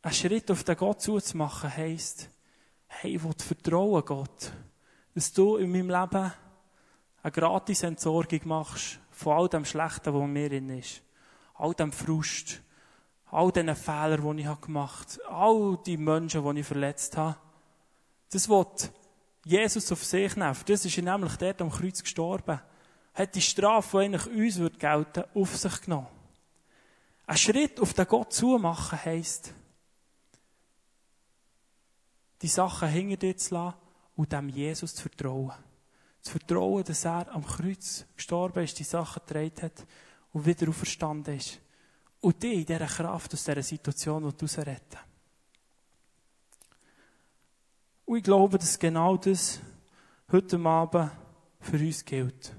Ein 0.00 0.12
Schritt 0.12 0.50
auf 0.50 0.64
den 0.64 0.76
Gott 0.76 1.02
zuzumachen 1.02 1.76
heisst, 1.76 2.30
hey, 2.88 3.14
ich 3.16 3.24
will 3.24 3.32
vertrauen, 3.38 4.04
Gott, 4.04 4.52
dass 5.14 5.32
du 5.32 5.56
in 5.56 5.70
meinem 5.70 5.90
Leben 5.90 6.32
eine 7.22 7.32
gratis 7.32 7.82
Entsorgung 7.82 8.40
machst 8.44 8.98
von 9.10 9.36
all 9.36 9.48
dem 9.48 9.64
Schlechten, 9.64 10.12
was 10.12 10.22
in 10.22 10.32
mir 10.32 10.48
drin 10.48 10.70
ist 10.70 11.02
all 11.58 11.74
dem 11.74 11.92
Frust, 11.92 12.62
all 13.30 13.52
diesen 13.52 13.74
Fehlern, 13.74 14.36
die 14.36 14.42
ich 14.42 14.60
gemacht 14.60 15.18
habe, 15.24 15.36
all 15.36 15.78
die 15.84 15.96
Menschen, 15.96 16.44
die 16.44 16.60
ich 16.60 16.66
verletzt 16.66 17.16
habe. 17.16 17.36
Das 18.30 18.48
wird 18.48 18.90
Jesus 19.44 19.90
auf 19.92 20.04
sich 20.04 20.36
nehmen. 20.36 20.56
Das 20.66 20.84
ist 20.84 20.96
er 20.96 21.04
nämlich 21.04 21.36
dort 21.36 21.60
am 21.60 21.70
Kreuz 21.70 22.02
gestorben. 22.02 22.60
Hat 23.14 23.34
die 23.34 23.40
Strafe, 23.40 23.98
die 23.98 24.04
eigentlich 24.04 24.58
uns 24.58 24.78
gelten, 24.78 25.24
auf 25.34 25.56
sich 25.56 25.80
genommen. 25.82 26.06
Ein 27.26 27.36
Schritt 27.36 27.80
auf 27.80 27.92
den 27.92 28.06
Gott 28.06 28.32
zu 28.32 28.58
machen 28.58 29.04
heisst, 29.04 29.52
die 32.42 32.48
Sachen 32.48 32.88
hinter 32.88 33.16
dir 33.16 33.36
zu 33.36 33.54
lassen 33.54 33.76
und 34.16 34.32
dem 34.32 34.48
Jesus 34.48 34.94
zu 34.94 35.02
vertrauen. 35.02 35.52
Zu 36.22 36.32
vertrauen, 36.32 36.84
dass 36.84 37.04
er 37.04 37.32
am 37.32 37.44
Kreuz 37.44 38.04
gestorben 38.16 38.64
ist, 38.64 38.78
die 38.78 38.84
Sachen 38.84 39.22
getragen 39.26 39.62
hat 39.62 39.86
und 40.32 40.46
wieder 40.46 40.68
auferstanden 40.68 41.36
ist. 41.36 41.60
Und 42.20 42.42
dich 42.42 42.58
in 42.58 42.66
dieser 42.66 42.86
Kraft 42.86 43.32
aus 43.32 43.44
dieser 43.44 43.62
Situation 43.62 44.24
retten 44.24 44.98
Und 48.06 48.16
ich 48.16 48.24
glaube, 48.24 48.58
dass 48.58 48.78
genau 48.78 49.16
das 49.16 49.60
heute 50.32 50.58
Abend 50.58 51.12
für 51.60 51.78
uns 51.78 52.04
gilt. 52.04 52.52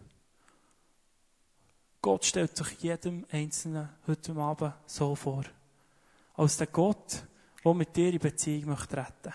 Gott 2.02 2.24
stellt 2.24 2.56
sich 2.56 2.80
jedem 2.80 3.26
Einzelnen 3.32 3.90
heute 4.08 4.34
Abend 4.36 4.74
so 4.86 5.16
vor. 5.16 5.44
Als 6.36 6.56
der 6.56 6.68
Gott, 6.68 7.26
der 7.66 7.74
mit 7.74 7.96
dir 7.96 8.14
in 8.14 8.20
Beziehung 8.20 8.70
möchte 8.70 8.96
retten. 8.96 9.34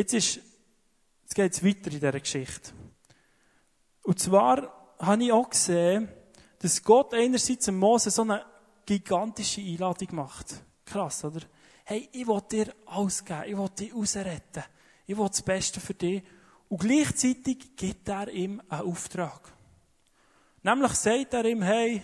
Jetzt 0.00 0.14
jetzt 0.14 0.40
geht 1.34 1.52
es 1.52 1.62
weiter 1.62 1.88
in 1.88 2.00
dieser 2.00 2.18
Geschichte. 2.18 2.72
Und 4.02 4.18
zwar 4.18 4.94
habe 4.98 5.24
ich 5.24 5.30
auch 5.30 5.50
gesehen, 5.50 6.08
dass 6.58 6.82
Gott 6.82 7.12
einerseits 7.12 7.66
dem 7.66 7.78
Mose 7.78 8.10
so 8.10 8.22
eine 8.22 8.46
gigantische 8.86 9.60
Einladung 9.60 10.08
macht. 10.12 10.54
Krass, 10.86 11.22
oder? 11.22 11.40
Hey, 11.84 12.08
ich 12.12 12.26
will 12.26 12.40
dir 12.50 12.74
alles 12.86 13.22
geben. 13.22 13.44
Ich 13.44 13.58
will 13.58 13.68
dich 13.68 13.94
rausretten. 13.94 14.64
Ich 15.06 15.18
will 15.18 15.28
das 15.28 15.42
Beste 15.42 15.80
für 15.80 15.92
dich. 15.92 16.22
Und 16.70 16.80
gleichzeitig 16.80 17.76
gibt 17.76 18.08
er 18.08 18.28
ihm 18.30 18.62
einen 18.70 18.80
Auftrag. 18.80 19.52
Nämlich 20.62 20.92
sagt 20.92 21.34
er 21.34 21.44
ihm, 21.44 21.60
hey, 21.60 22.02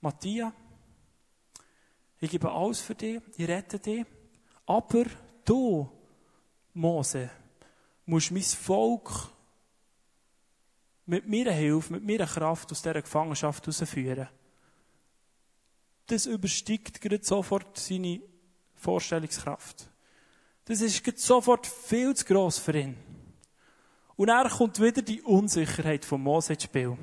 Matthias, 0.00 0.54
ich 2.18 2.30
gebe 2.30 2.50
alles 2.50 2.80
für 2.80 2.94
dich, 2.94 3.20
ich 3.36 3.46
rette 3.46 3.78
dich, 3.78 4.06
aber 4.64 5.04
du, 5.44 5.93
Mose, 6.74 7.30
musst 8.06 8.30
mein 8.30 8.42
Volk 8.42 9.10
mit 11.06 11.28
meiner 11.28 11.52
Hilfe, 11.52 11.92
mit 11.94 12.04
meiner 12.04 12.26
Kraft 12.26 12.70
aus 12.72 12.82
dieser 12.82 13.00
Gefangenschaft 13.00 13.66
herausführen. 13.66 14.28
Das 16.06 16.26
übersteigt 16.26 17.00
gerade 17.00 17.24
sofort 17.24 17.78
seine 17.78 18.20
Vorstellungskraft. 18.74 19.88
Das 20.66 20.80
ist 20.80 21.18
sofort 21.18 21.66
viel 21.66 22.14
zu 22.14 22.24
gross 22.24 22.58
für 22.58 22.78
ihn. 22.78 22.96
Und 24.16 24.28
er 24.28 24.48
kommt 24.48 24.80
wieder 24.80 25.02
die 25.02 25.22
Unsicherheit 25.22 26.04
von 26.04 26.22
Mose 26.22 26.54
ins 26.54 26.64
Spiel. 26.64 26.96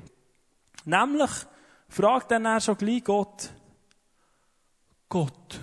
Nämlich 0.86 1.32
fragt 1.90 2.32
dann 2.32 2.46
er 2.46 2.62
schon 2.62 2.78
gleich 2.78 3.04
Gott, 3.04 3.52
Gott, 5.10 5.60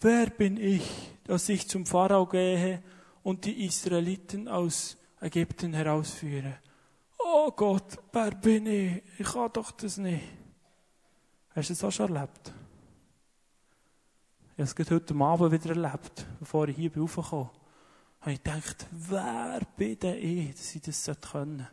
wer 0.00 0.30
bin 0.30 0.56
ich, 0.56 1.11
dass 1.24 1.48
ich 1.48 1.68
zum 1.68 1.86
Pharao 1.86 2.26
gehe 2.26 2.82
und 3.22 3.44
die 3.44 3.64
Israeliten 3.64 4.48
aus 4.48 4.96
Ägypten 5.20 5.72
herausführe? 5.72 6.58
Oh 7.18 7.50
Gott, 7.52 7.98
wer 8.12 8.32
bin 8.32 8.66
ich? 8.66 9.02
Ich 9.18 9.26
kann 9.26 9.52
doch 9.52 9.70
das 9.70 9.96
nicht. 9.96 10.24
Hast 11.54 11.70
du 11.70 11.74
das 11.74 11.84
auch 11.84 11.92
schon 11.92 12.14
erlebt? 12.14 12.52
Ich 14.56 14.68
habe 14.68 14.82
es 14.82 14.90
heute 14.90 15.14
Abend 15.14 15.52
wieder 15.52 15.70
erlebt, 15.70 16.26
bevor 16.40 16.68
ich 16.68 16.76
hier 16.76 16.96
raufgekommen 16.96 17.48
bin. 17.48 17.60
Habe 18.20 18.32
ich 18.32 18.42
gedacht, 18.42 18.86
wer 18.90 19.60
bin 19.76 19.98
denn 19.98 20.16
ich, 20.16 20.54
dass 20.54 20.74
ich 20.74 20.82
das 20.82 21.10
können? 21.20 21.66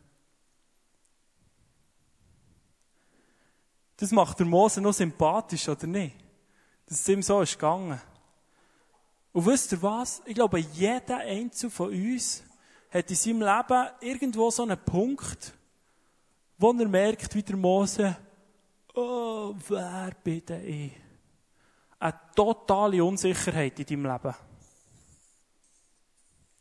Das 3.98 4.12
macht 4.12 4.40
der 4.40 4.46
Mose 4.46 4.82
noch 4.82 4.94
sympathisch, 4.94 5.68
oder 5.68 5.86
nicht? 5.86 6.16
Dass 6.86 7.02
es 7.02 7.08
ihm 7.10 7.22
so 7.22 7.42
ist 7.42 7.54
gegangen. 7.54 8.02
Und 9.32 9.46
wisst 9.46 9.72
ihr 9.72 9.82
was? 9.82 10.22
Ich 10.26 10.36
glaube, 10.36 10.60
jeder 10.60 11.18
Einzelne 11.18 11.72
von 11.72 11.90
uns 11.90 12.44
hat 12.92 13.10
in 13.10 13.16
seinem 13.16 13.42
Leben 13.42 13.88
irgendwo 14.02 14.50
so 14.50 14.64
einen 14.64 14.78
Punkt, 14.78 15.54
wo 16.58 16.72
er 16.72 16.88
merkt, 16.88 17.34
wie 17.36 17.44
der 17.44 17.56
Mose, 17.56 18.18
oh, 18.96 19.56
wer 19.68 20.12
bin 20.24 20.44
ich? 20.66 20.92
Eine 22.00 22.20
totale 22.36 23.04
Unsicherheit 23.04 23.80
in 23.80 23.86
deinem 23.86 24.12
Leben. 24.12 24.36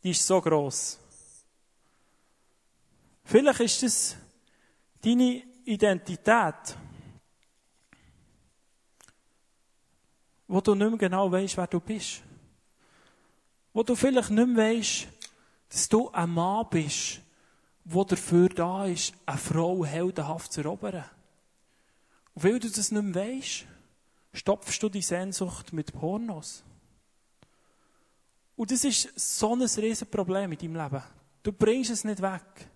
Die 0.03 0.11
ist 0.11 0.25
so 0.25 0.39
gross. 0.39 0.99
Vielleicht 3.23 3.59
ist 3.59 3.83
es 3.83 4.17
deine 5.01 5.43
Identität, 5.65 6.77
wo 10.47 10.61
du 10.61 10.75
nicht 10.75 10.89
mehr 10.89 10.97
genau 10.97 11.31
weißt, 11.31 11.57
wer 11.57 11.67
du 11.67 11.79
bist. 11.79 12.23
Wo 13.73 13.83
du 13.83 13.95
vielleicht 13.95 14.31
nicht 14.31 14.47
mehr 14.47 14.75
weißt, 14.75 15.07
dass 15.69 15.89
du 15.89 16.09
ein 16.09 16.31
Mann 16.31 16.67
bist, 16.69 17.21
der 17.83 18.05
dafür 18.05 18.49
da 18.49 18.85
ist, 18.85 19.13
eine 19.25 19.37
Frau 19.37 19.85
heldenhaft 19.85 20.53
zu 20.53 20.61
erobern. 20.61 21.05
Und 22.33 22.43
weil 22.43 22.59
du 22.59 22.69
das 22.69 22.91
nicht 22.91 23.03
mehr 23.03 23.15
weisst, 23.15 23.65
stopfst 24.33 24.81
du 24.81 24.89
die 24.89 25.01
Sehnsucht 25.01 25.73
mit 25.73 25.93
Pornos. 25.93 26.63
Und 28.55 28.71
das 28.71 28.83
ist 28.83 29.17
so 29.19 29.55
ein 29.55 29.61
Riesenproblem 29.61 30.51
in 30.51 30.57
deinem 30.57 30.75
Leben. 30.75 31.03
Du 31.43 31.51
bringst 31.51 31.91
es 31.91 32.03
nicht 32.03 32.21
weg. 32.21 32.69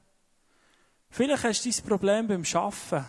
Vielleicht 1.09 1.43
hast 1.43 1.65
du 1.65 1.69
dein 1.69 1.83
Problem 1.83 2.27
beim 2.27 2.43
Arbeiten. 2.53 3.05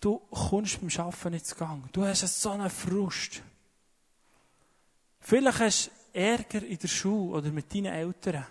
Du 0.00 0.18
kommst 0.30 0.80
beim 0.80 1.06
Arbeiten 1.06 1.30
nicht 1.30 1.46
zu 1.46 1.54
Gang. 1.54 1.90
Du 1.92 2.04
hast 2.04 2.20
so 2.20 2.50
einen 2.50 2.68
Frust. 2.68 3.42
Vielleicht 5.20 5.60
hast 5.60 5.86
du 5.86 5.90
Ärger 6.16 6.62
in 6.62 6.78
der 6.78 6.88
Schule 6.88 7.36
oder 7.36 7.50
mit 7.50 7.72
deinen 7.72 7.92
Eltern. 7.92 8.46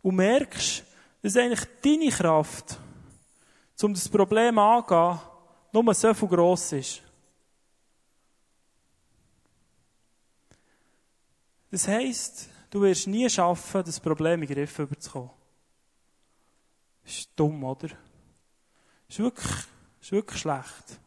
Und 0.00 0.14
merkst, 0.14 0.84
dass 1.22 1.36
eigentlich 1.36 1.66
deine 1.82 2.10
Kraft, 2.10 2.78
um 3.82 3.92
das 3.92 4.08
Problem 4.08 4.58
anzugehen, 4.58 5.20
nur 5.72 5.94
so 5.94 6.14
viel 6.14 6.28
gross 6.28 6.72
ist. 6.72 7.02
Das 11.70 11.86
heisst, 11.86 12.48
du 12.70 12.80
wirst 12.80 13.06
nie 13.06 13.28
schaffen, 13.28 13.82
das 13.84 14.00
Problem 14.00 14.40
in 14.42 14.48
den 14.48 14.56
Griff 14.56 14.78
überzukommen. 14.78 15.30
Ist 17.04 17.28
dumm, 17.36 17.62
oder? 17.64 17.88
Ist 19.08 19.18
wirklich, 19.18 19.56
ist 20.00 20.12
wirklich 20.12 20.40
schlecht. 20.40 21.00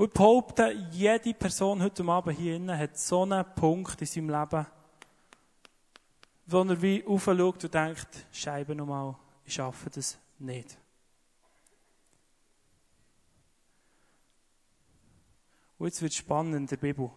Und 0.00 0.14
behaupte, 0.14 0.72
jede 0.92 1.34
Person 1.34 1.82
heute 1.82 2.02
Abend 2.04 2.38
hier 2.38 2.56
innen 2.56 2.78
hat 2.78 2.96
so 2.96 3.20
einen 3.20 3.44
Punkt 3.54 4.00
in 4.00 4.06
seinem 4.06 4.30
Leben, 4.30 4.66
wo 6.46 6.62
er 6.62 6.80
wie 6.80 7.04
aufschaut 7.04 7.64
und 7.64 7.74
denkt, 7.74 8.08
Scheibe 8.32 8.74
nochmal, 8.74 9.14
ich 9.44 9.52
schaffe 9.52 9.90
das 9.90 10.16
nicht. 10.38 10.78
Und 15.76 15.88
jetzt 15.88 16.00
wird 16.00 16.12
es 16.12 16.18
spannend 16.18 16.56
in 16.56 16.66
der 16.66 16.78
Bibel. 16.78 17.10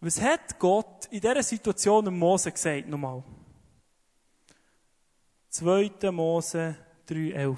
Was 0.00 0.20
hat 0.20 0.60
Gott 0.60 1.06
in 1.06 1.20
dieser 1.20 1.42
Situation 1.42 2.04
dem 2.04 2.20
Mose 2.20 2.52
gesagt 2.52 2.86
nochmal? 2.86 3.24
2. 5.48 6.12
Mose 6.12 6.76
3,11. 7.08 7.56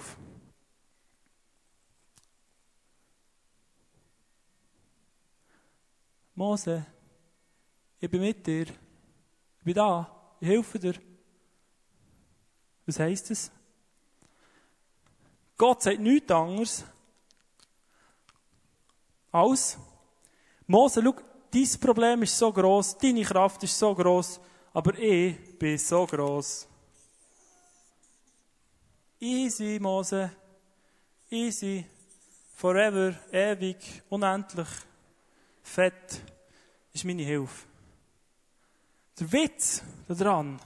Mose, 6.35 6.87
ich 7.99 8.11
bin 8.11 8.21
mit 8.21 8.47
dir. 8.47 8.67
Ich 8.67 9.65
bin 9.65 9.75
da. 9.75 10.37
Ich 10.41 10.49
helfe 10.49 10.79
dir. 10.79 10.95
Was 12.87 12.99
heisst 12.99 13.31
das? 13.31 13.51
Gott 15.57 15.83
sagt 15.83 16.01
nichts 16.01 16.31
anderes 16.31 16.85
als 19.31 19.79
Mose, 20.67 21.03
schau, 21.03 21.15
dein 21.51 21.81
Problem 21.81 22.23
ist 22.23 22.37
so 22.37 22.53
groß, 22.53 22.99
deine 22.99 23.23
Kraft 23.23 23.63
ist 23.63 23.79
so 23.79 23.95
groß, 23.95 24.41
aber 24.73 24.99
ich 24.99 25.59
bin 25.59 25.79
so 25.79 26.07
groß. 26.07 26.67
Easy, 29.21 29.79
Mose. 29.81 30.31
Easy. 31.31 31.85
Forever, 32.55 33.15
ewig, 33.33 34.03
unendlich. 34.09 34.69
Fett 35.71 36.21
ist 36.93 37.05
meine 37.05 37.23
Hilfe. 37.23 37.67
Der 39.21 39.31
Witz 39.31 39.83
daran 40.09 40.61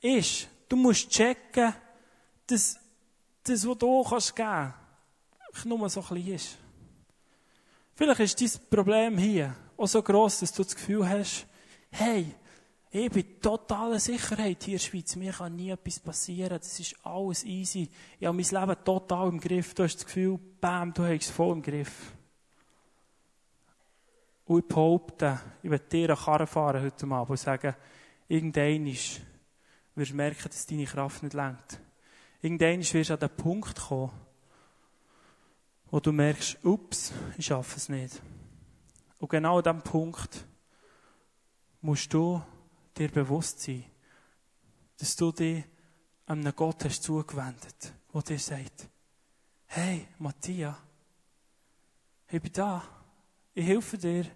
ist, 0.00 0.48
du 0.68 0.74
musst 0.74 1.08
checken, 1.08 1.72
dass 2.48 2.80
das, 3.44 3.68
was 3.68 3.78
du 3.78 4.02
kannst 4.02 4.34
geben 4.34 4.74
nur 5.66 5.88
so 5.88 6.02
klein 6.02 6.26
ist. 6.26 6.58
Vielleicht 7.94 8.20
ist 8.20 8.40
dein 8.40 8.68
Problem 8.68 9.18
hier 9.18 9.54
auch 9.76 9.86
so 9.86 10.02
gross, 10.02 10.40
dass 10.40 10.52
du 10.52 10.64
das 10.64 10.74
Gefühl 10.74 11.08
hast, 11.08 11.46
hey, 11.92 12.34
ich 12.90 13.10
bin 13.10 13.40
totaler 13.40 14.00
Sicherheit 14.00 14.64
hier 14.64 14.74
in 14.74 14.78
der 14.78 14.84
Schweiz. 14.84 15.14
Mir 15.14 15.32
kann 15.32 15.54
nie 15.54 15.70
etwas 15.70 16.00
passieren. 16.00 16.58
Das 16.58 16.80
ist 16.80 16.96
alles 17.04 17.44
easy. 17.44 17.88
Ich 18.18 18.26
habe 18.26 18.36
mein 18.36 18.44
Leben 18.44 18.84
total 18.84 19.28
im 19.28 19.40
Griff. 19.40 19.74
Du 19.74 19.84
hast 19.84 19.94
das 19.96 20.06
Gefühl, 20.06 20.40
bam, 20.60 20.92
du 20.92 21.04
hast 21.04 21.26
es 21.26 21.30
voll 21.30 21.52
im 21.52 21.62
Griff. 21.62 22.12
Und 24.46 24.58
ich 24.60 24.68
behaupte, 24.68 25.40
ich 25.62 25.70
werde 25.70 25.88
dir 25.88 26.10
eine 26.10 26.16
Karre 26.16 26.46
fahren 26.46 26.82
heute 26.82 27.06
Abend 27.06 27.30
und 27.30 27.38
sagen, 27.38 27.74
irgendwann 28.28 28.86
wirst 28.86 30.10
du 30.10 30.14
merken, 30.14 30.48
dass 30.48 30.66
deine 30.66 30.84
Kraft 30.84 31.22
nicht 31.22 31.34
lenkt. 31.34 31.80
Irgendwann 32.42 32.80
wirst 32.80 33.10
du 33.10 33.14
an 33.14 33.20
den 33.20 33.36
Punkt 33.36 33.80
kommen, 33.80 34.12
wo 35.90 36.00
du 36.00 36.12
merkst, 36.12 36.58
ups, 36.64 37.12
ich 37.38 37.46
schaffe 37.46 37.76
es 37.76 37.88
nicht. 37.88 38.20
Und 39.18 39.30
genau 39.30 39.58
an 39.58 39.62
diesem 39.62 39.82
Punkt 39.82 40.44
musst 41.80 42.12
du 42.12 42.42
dir 42.96 43.08
bewusst 43.10 43.60
sein, 43.60 43.84
dass 44.98 45.16
du 45.16 45.32
dich 45.32 45.64
einem 46.26 46.54
Gott 46.54 46.84
hast 46.84 47.02
zugewendet, 47.02 47.92
der 48.12 48.22
dir 48.22 48.38
sagt, 48.38 48.88
hey, 49.66 50.08
Matthias, 50.18 50.76
ich 52.28 52.40
bin 52.40 52.52
da, 52.52 52.82
ich 53.54 53.66
helfe 53.66 53.96
dir, 53.96 54.26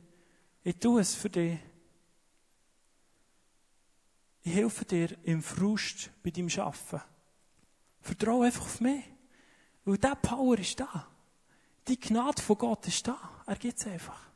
ich 0.63 0.77
tue 0.79 1.01
es 1.01 1.15
für 1.15 1.29
dich. 1.29 1.59
Ich 4.43 4.55
helfe 4.55 4.85
dir 4.85 5.17
im 5.25 5.43
Frust 5.43 6.11
bei 6.23 6.31
deinem 6.31 6.49
Arbeiten. 6.59 7.03
Vertraue 8.01 8.47
einfach 8.47 8.63
auf 8.63 8.81
mich. 8.81 9.05
Weil 9.85 9.99
dieser 9.99 10.17
Power 10.17 10.59
ist 10.59 10.79
da. 10.79 11.09
Die 11.87 11.99
Gnade 11.99 12.41
von 12.41 12.57
Gott 12.57 12.87
ist 12.87 13.07
da. 13.07 13.19
Er 13.47 13.57
gibt 13.57 13.79
es 13.79 13.87
einfach. 13.87 14.29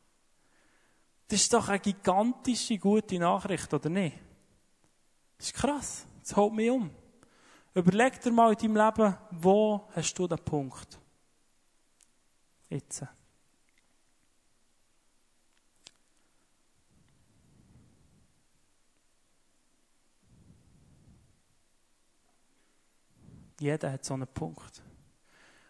Das 1.27 1.41
ist 1.41 1.53
doch 1.53 1.67
eine 1.69 1.79
gigantische 1.79 2.77
gute 2.77 3.17
Nachricht, 3.17 3.73
oder 3.73 3.89
nicht? 3.89 4.17
Das 5.37 5.47
ist 5.47 5.55
krass. 5.55 6.05
Das 6.21 6.35
holt 6.35 6.53
mich 6.53 6.69
um. 6.69 6.89
Überleg 7.73 8.21
dir 8.21 8.31
mal 8.31 8.53
in 8.53 8.57
deinem 8.57 8.85
Leben, 8.85 9.17
wo 9.31 9.87
hast 9.95 10.13
du 10.13 10.27
den 10.27 10.37
Punkt? 10.39 10.99
Jetzt. 12.69 13.03
Jeder 23.63 23.93
hat 23.93 24.03
so 24.03 24.13
einen 24.13 24.27
Punkt. 24.27 24.81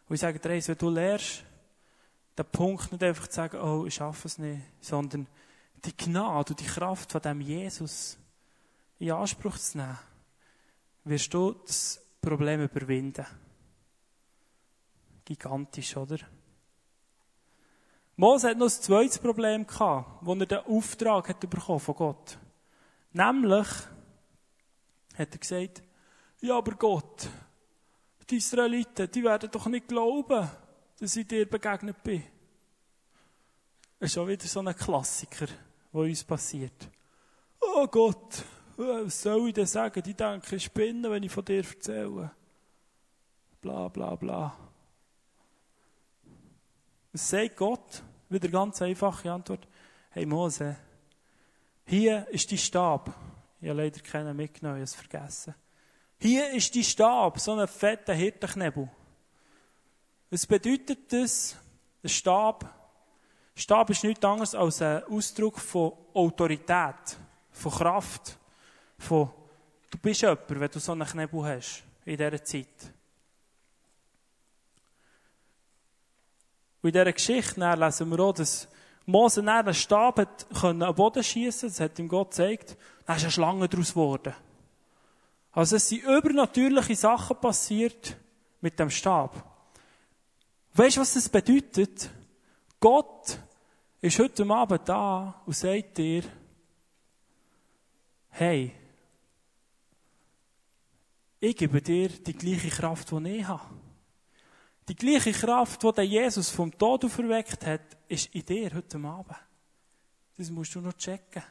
Und 0.08 0.16
ich 0.16 0.22
sage 0.22 0.40
dir 0.40 0.50
eins, 0.50 0.68
wenn 0.68 0.78
du 0.80 0.90
lernst, 0.90 1.44
den 2.36 2.46
Punkt 2.48 2.92
nicht 2.92 3.04
einfach 3.04 3.28
zu 3.28 3.36
sagen, 3.36 3.58
oh, 3.62 3.86
ich 3.86 3.94
schaffe 3.94 4.28
es 4.28 4.40
nicht, 4.40 4.64
sondern 4.82 5.28
die 5.86 5.96
Gnade 5.96 6.54
und 6.54 6.60
die 6.60 6.66
Kraft 6.66 7.12
von 7.12 7.22
dem 7.22 7.40
Jesus 7.40 8.18
in 8.98 9.12
Anspruch 9.12 9.60
zu 9.60 9.78
nehmen, 9.78 10.00
wirst 11.04 11.32
du 11.36 11.52
das 11.68 12.04
Problem 12.20 12.64
überwinden. 12.64 13.28
Gigantisch, 15.26 15.96
oder? 15.96 16.18
Mose 18.16 18.50
hat 18.50 18.58
noch 18.58 18.66
ein 18.66 18.82
zweites 18.82 19.20
Problem 19.20 19.68
gehabt, 19.68 20.26
wo 20.26 20.34
er 20.34 20.46
den 20.48 20.66
Auftrag 20.66 21.30
hat 21.30 21.40
bekommen 21.42 21.80
von 21.80 21.96
Gott. 21.96 22.40
Nämlich 23.12 23.68
hat 25.16 25.32
er 25.32 25.38
gesagt, 25.38 25.84
ja, 26.42 26.58
aber 26.58 26.72
Gott, 26.72 27.30
die 28.30 28.38
Israeliten, 28.38 29.10
die 29.12 29.24
werden 29.24 29.50
doch 29.52 29.68
nicht 29.68 29.88
glauben, 29.88 30.50
dass 31.00 31.16
ich 31.16 31.28
dir 31.28 31.50
begegnet 31.50 32.02
bin. 32.04 32.24
Das 34.00 34.12
ist 34.12 34.18
auch 34.18 34.28
wieder 34.28 34.46
so 34.46 34.60
ein 34.60 34.76
Klassiker, 34.76 35.48
der 35.48 36.02
uns 36.02 36.24
passiert. 36.24 36.90
Oh 37.62 37.88
Gott, 37.88 38.44
was 38.76 39.22
soll 39.22 39.48
ich 39.48 39.54
denn 39.54 39.66
sagen? 39.66 40.04
Die 40.04 40.14
denken, 40.14 40.56
ich 40.56 40.66
spinne, 40.66 41.10
wenn 41.10 41.24
ich 41.24 41.32
von 41.32 41.46
dir 41.46 41.64
erzähle. 41.64 42.32
Bla, 43.62 43.88
bla, 43.88 44.16
bla. 44.16 44.58
Was 47.14 47.30
sagt 47.30 47.58
Gott? 47.58 48.04
Wieder 48.30 48.50
ganz 48.50 48.82
einfache 48.82 49.32
Antwort. 49.32 49.68
Hey 50.10 50.26
Mose, 50.26 50.76
hier 51.86 52.28
ist 52.30 52.50
die 52.52 52.58
Stab. 52.58 53.14
Ich 53.62 53.70
habe 53.70 53.82
leider 53.82 54.00
keinen 54.02 54.36
mitgenommen, 54.36 54.84
ich 54.84 54.92
habe 54.92 55.02
es 55.02 55.08
vergessen. 55.08 55.56
Hier 56.24 56.52
ist 56.52 56.74
die 56.74 56.86
Stab, 56.86 57.38
so 57.38 57.54
ein 57.54 57.68
fetter 57.68 58.14
Hirtenknebel. 58.14 58.88
Was 60.30 60.48
bedeutet 60.48 61.12
das? 61.12 61.58
Der 62.02 62.08
Stab. 62.08 62.64
Stab 63.54 63.90
ist 63.90 64.06
nichts 64.06 64.24
anderes 64.24 64.56
als 64.56 64.82
ein 64.82 65.04
Ausdruck 65.04 65.60
von 65.60 65.92
Autorität, 66.14 67.18
von 67.52 67.72
Kraft, 67.74 68.38
von, 68.98 69.32
du 69.92 69.98
bist 69.98 70.22
jemand, 70.22 70.50
wenn 70.50 70.72
du 70.72 70.80
so 70.80 70.94
einen 70.94 71.06
Knebel 71.06 71.44
hast, 71.44 71.84
in 72.06 72.16
dieser 72.16 72.42
Zeit. 72.42 72.94
Und 76.82 76.88
in 76.88 76.94
dieser 76.94 77.12
Geschichte 77.12 77.76
lesen 77.76 78.10
wir 78.10 78.20
auch, 78.22 78.34
dass 78.34 78.70
Mose 79.06 79.44
den 79.44 79.74
Stab 79.74 80.20
hat 80.20 80.48
können 80.58 80.84
am 80.84 80.96
Boden 80.96 81.22
schießen, 81.22 81.68
das 81.68 81.82
hat 81.82 82.00
ihm 82.00 82.08
Gott 82.08 82.32
gezeigt, 82.32 82.78
dann 83.06 83.18
ist 83.18 83.24
eine 83.24 83.32
Schlange 83.32 83.68
daraus 83.68 83.90
geworden. 83.90 84.34
Also 85.54 85.76
es 85.76 85.88
sind 85.88 86.04
übernatürliche 86.04 86.96
Sachen 86.96 87.40
passiert 87.40 88.18
mit 88.60 88.78
dem 88.80 88.90
Stab. 88.90 89.52
Weißt 90.74 90.98
du, 90.98 91.02
was 91.02 91.14
das 91.14 91.30
bedeutet? 91.30 92.10
Gott 92.80 93.38
ist 94.02 94.18
heute 94.18 94.50
Abend 94.50 94.90
da 94.90 95.42
und 95.46 95.56
sagt 95.56 96.00
dir, 96.00 96.24
hey, 98.30 98.74
ich 101.40 101.56
gebe 101.56 101.82
dir 101.82 102.10
die 102.10 102.34
gleiche 102.34 102.70
Kraft, 102.70 103.12
die 103.12 103.30
ich 103.30 103.48
habe. 103.48 103.76
Die 104.90 104.96
gleiche 104.96 105.32
Kraft, 105.34 105.84
die 105.84 106.02
Jesus 106.02 106.50
vom 106.50 106.76
Tod 106.76 107.06
auferweckt 107.06 107.66
hat, 107.66 107.96
ist 108.08 108.34
in 108.34 108.46
dir 108.46 108.74
heute 108.74 108.98
Abend. 108.98 109.38
Das 110.36 110.50
musst 110.50 110.74
du 110.74 110.82
noch 110.82 110.94
checken 110.94 111.44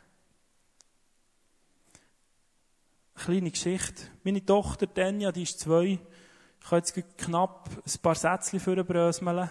kleine 3.15 3.51
Geschichte. 3.51 4.05
Meine 4.25 4.45
Tochter 4.45 4.93
Tanja, 4.93 5.33
die 5.33 5.43
ist 5.43 5.61
zwei. 5.61 5.99
Ich 6.61 6.69
kann 6.69 6.79
jetzt 6.79 6.95
knapp 7.19 7.69
ein 7.69 8.01
paar 8.03 8.15
Sätzchen 8.15 8.61
vorbröseln. 8.61 9.51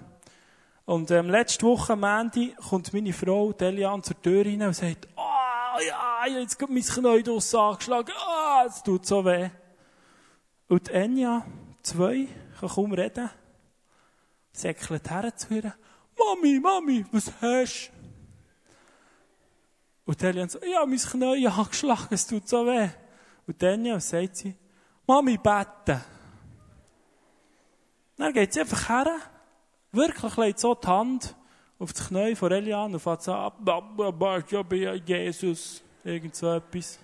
Und 0.85 1.11
ähm, 1.11 1.29
letzte 1.29 1.65
Woche 1.65 1.93
am 1.93 2.03
Ende 2.03 2.53
kommt 2.55 2.93
meine 2.93 3.13
Frau 3.13 3.53
Delian 3.53 4.03
zur 4.03 4.21
Tür 4.21 4.45
rein 4.45 4.61
und 4.61 4.75
sagt, 4.75 5.07
ah, 5.15 5.75
oh, 5.75 5.79
ja, 5.81 6.39
jetzt 6.39 6.59
mein 6.61 6.81
Knie 6.81 7.23
draus 7.23 7.53
angeschlagen, 7.53 8.13
ah, 8.17 8.63
oh, 8.63 8.67
es 8.67 8.83
tut 8.83 9.05
so 9.05 9.23
weh. 9.23 9.49
Und 10.67 10.89
Enya, 10.89 11.45
zwei, 11.83 12.27
kann 12.59 12.69
kaum 12.69 12.93
reden, 12.93 13.29
säckelt 14.51 15.09
her 15.09 15.35
zu 15.35 15.53
ihr, 15.53 15.73
Mami, 16.17 16.59
Mami, 16.59 17.05
was 17.11 17.31
hast 17.41 17.91
du? 17.93 18.01
Und 20.11 20.21
Delian 20.21 20.49
so, 20.49 20.59
ja, 20.63 20.85
mein 20.85 20.97
Knie 20.97 21.47
angeschlagen, 21.47 22.07
es 22.09 22.27
tut 22.27 22.49
so 22.49 22.65
weh. 22.65 22.89
Und 23.47 23.61
dann 23.61 23.99
sagt 23.99 24.37
sie, 24.37 24.55
Mami, 25.07 25.37
beten. 25.37 26.01
Dann 28.17 28.33
geht 28.33 28.53
sie 28.53 28.61
einfach 28.61 28.87
her, 28.87 29.17
wirklich 29.91 30.37
legt 30.37 30.59
so 30.59 30.75
die 30.75 30.87
Hand 30.87 31.35
auf 31.79 31.93
das 31.93 32.07
Knie 32.07 32.35
von 32.35 32.51
Elian 32.51 32.93
und 32.93 32.99
fährt 32.99 33.23
so 33.23 33.33
ab, 33.33 33.59
ja, 33.65 34.61
bin 34.61 35.03
Jesus, 35.05 35.81
irgend 36.03 36.35
so 36.35 36.53
etwas. 36.53 36.99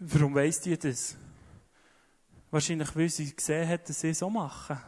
Warum 0.00 0.34
weiss 0.34 0.60
die 0.60 0.76
das? 0.76 1.16
Wahrscheinlich, 2.50 2.94
weil 2.94 3.08
sie 3.08 3.34
gesehen 3.34 3.68
hat, 3.68 3.88
dass 3.88 4.00
sie 4.00 4.12
so 4.12 4.28
machen. 4.28 4.78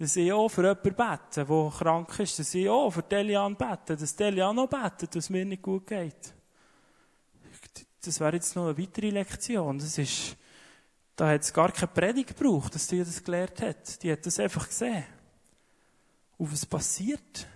Dass 0.00 0.16
ich 0.16 0.32
auch 0.32 0.48
für 0.48 0.62
jemanden 0.62 0.94
bete, 0.94 1.44
der 1.44 1.72
krank 1.76 2.18
ist. 2.20 2.38
Dass 2.38 2.54
ich 2.54 2.66
auch 2.70 2.90
für 2.90 3.02
Delian 3.02 3.54
bete. 3.54 3.96
Dass 3.96 4.16
Delian 4.16 4.58
auch 4.58 4.66
betet, 4.66 5.14
dass 5.14 5.24
es 5.24 5.30
mir 5.30 5.44
nicht 5.44 5.60
gut 5.60 5.86
geht. 5.86 6.34
Das 8.02 8.18
wäre 8.18 8.32
jetzt 8.32 8.56
noch 8.56 8.64
eine 8.64 8.78
weitere 8.78 9.10
Lektion. 9.10 9.78
Das 9.78 9.98
ist, 9.98 10.38
da 11.16 11.28
hat 11.28 11.42
es 11.42 11.52
gar 11.52 11.70
keine 11.70 11.88
Predigt 11.88 12.34
gebraucht, 12.34 12.74
dass 12.74 12.86
die 12.86 13.00
das 13.00 13.22
gelernt 13.22 13.60
hat. 13.60 14.02
Die 14.02 14.10
hat 14.10 14.24
das 14.24 14.40
einfach 14.40 14.66
gesehen. 14.66 15.04
Und 16.38 16.50
was 16.50 16.64
passiert? 16.64 17.46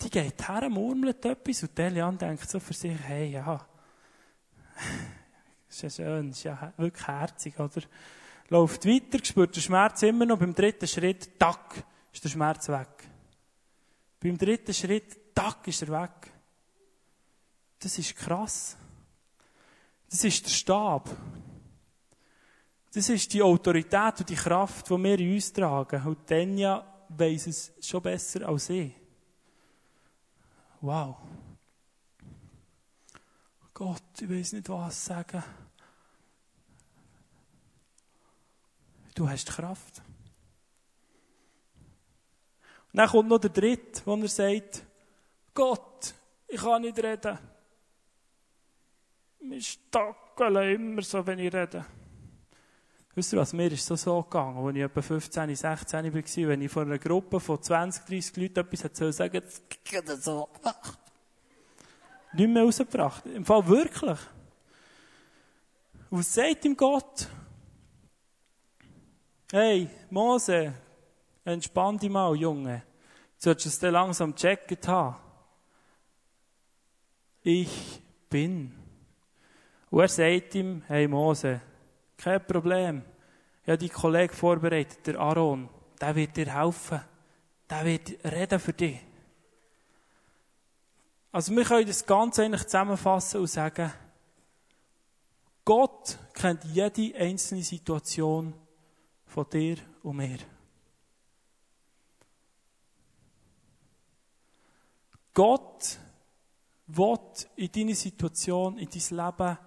Die 0.00 0.08
geht 0.08 0.48
her, 0.48 0.70
murmelt 0.70 1.22
etwas 1.22 1.64
und 1.64 1.76
Delian 1.76 2.16
denkt 2.16 2.48
so 2.48 2.58
für 2.58 2.72
sich, 2.72 2.98
hey, 2.98 3.32
ja, 3.32 3.66
ist 5.68 5.82
ja 5.82 5.90
schön, 5.90 6.30
ist 6.30 6.44
ja 6.44 6.72
wirklich 6.78 7.06
herzig, 7.06 7.60
oder? 7.60 7.82
Läuft 8.48 8.86
weiter, 8.86 9.24
spürt 9.24 9.56
den 9.56 9.62
Schmerz 9.62 10.02
immer 10.02 10.26
noch. 10.26 10.38
Beim 10.38 10.54
dritten 10.54 10.86
Schritt, 10.86 11.38
tack, 11.38 11.84
ist 12.12 12.24
der 12.24 12.28
Schmerz 12.28 12.68
weg. 12.68 13.08
Beim 14.20 14.38
dritten 14.38 14.74
Schritt, 14.74 15.34
tack, 15.34 15.66
ist 15.66 15.82
er 15.82 16.02
weg. 16.02 16.32
Das 17.78 17.98
ist 17.98 18.16
krass. 18.16 18.76
Das 20.08 20.24
ist 20.24 20.44
der 20.44 20.50
Stab. 20.50 21.10
Das 22.92 23.08
ist 23.08 23.32
die 23.32 23.42
Autorität 23.42 24.20
und 24.20 24.28
die 24.28 24.36
Kraft, 24.36 24.88
die 24.88 24.96
wir 24.96 25.18
in 25.18 25.34
uns 25.34 25.52
tragen. 25.52 26.06
Und 26.06 26.26
Tanja 26.26 27.06
weiss 27.08 27.46
es 27.48 27.72
schon 27.80 28.00
besser 28.00 28.48
als 28.48 28.70
ich. 28.70 28.92
Wow. 30.80 31.16
Gott, 33.72 34.02
ich 34.20 34.30
weiß 34.30 34.52
nicht, 34.52 34.68
was 34.68 35.04
sagen. 35.04 35.42
Du 39.14 39.28
hast 39.28 39.48
Kraft. 39.48 40.02
Und 42.92 42.98
dann 42.98 43.08
kommt 43.08 43.28
noch 43.28 43.38
der 43.38 43.50
Dritte, 43.50 44.02
wo 44.04 44.16
er 44.16 44.28
sagt, 44.28 44.84
Gott, 45.52 46.14
ich 46.48 46.60
kann 46.60 46.82
nicht 46.82 46.98
reden. 46.98 47.38
Wir 49.40 49.60
stackeln 49.60 50.74
immer 50.74 51.02
so, 51.02 51.24
wenn 51.26 51.38
ich 51.38 51.52
rede. 51.52 51.84
Wisst 53.14 53.32
ihr 53.32 53.38
was, 53.38 53.52
mir 53.52 53.70
ist 53.70 53.86
so 53.86 53.94
so 53.94 54.22
gegangen, 54.22 54.56
als 54.58 54.76
ich 54.76 54.82
etwa 54.82 55.02
15, 55.02 55.54
16 55.54 56.14
war, 56.14 56.48
wenn 56.48 56.62
ich 56.62 56.72
vor 56.72 56.82
einer 56.82 56.98
Gruppe 56.98 57.38
von 57.38 57.62
20, 57.62 58.04
30 58.04 58.36
Leuten 58.36 58.58
etwas 58.58 58.84
hätte 58.84 59.12
sagen 59.12 59.42
geht 59.84 60.08
so. 60.22 60.48
Nicht 62.32 62.48
mehr 62.48 62.64
rausgebracht. 62.64 63.24
Im 63.26 63.44
Fall 63.44 63.66
wirklich. 63.68 64.18
Und 66.10 66.18
was 66.18 66.34
sagt 66.34 66.64
ihm 66.64 66.76
Gott? 66.76 67.28
Hey, 69.56 69.88
Mose, 70.10 70.74
entspann 71.44 71.96
dich 71.96 72.10
mal, 72.10 72.34
Junge. 72.34 72.82
Du 73.36 73.44
solltest 73.44 73.66
es 73.66 73.78
dann 73.78 73.92
langsam 73.92 74.34
checken. 74.34 74.76
Ich 77.44 78.02
bin. 78.28 78.74
Und 79.90 80.00
er 80.00 80.08
sagt 80.08 80.56
ihm, 80.56 80.82
hey 80.88 81.06
Mose, 81.06 81.60
kein 82.16 82.44
Problem. 82.44 83.04
Ich 83.62 83.68
habe 83.68 83.78
deinen 83.78 83.92
Kollegen 83.92 84.34
vorbereitet, 84.34 85.06
der 85.06 85.20
Aaron. 85.20 85.68
Der 86.00 86.16
wird 86.16 86.36
dir 86.36 86.52
helfen. 86.52 87.00
Der 87.70 87.84
wird 87.84 88.24
reden 88.24 88.58
für 88.58 88.72
dich. 88.72 88.98
Also 91.30 91.54
wir 91.54 91.62
können 91.62 91.86
das 91.86 92.04
Ganze 92.04 92.42
eigentlich 92.42 92.64
zusammenfassen 92.64 93.40
und 93.40 93.46
sagen, 93.46 93.92
Gott 95.64 96.18
kennt 96.32 96.64
jede 96.64 97.16
einzelne 97.16 97.62
Situation 97.62 98.52
von 99.34 99.50
dir 99.50 99.76
und 100.04 100.16
mir. 100.16 100.38
Gott 105.32 105.98
will 106.86 107.18
in 107.56 107.72
deine 107.72 107.94
Situation, 107.96 108.78
in 108.78 108.88
dein 108.88 109.16
Leben 109.26 109.58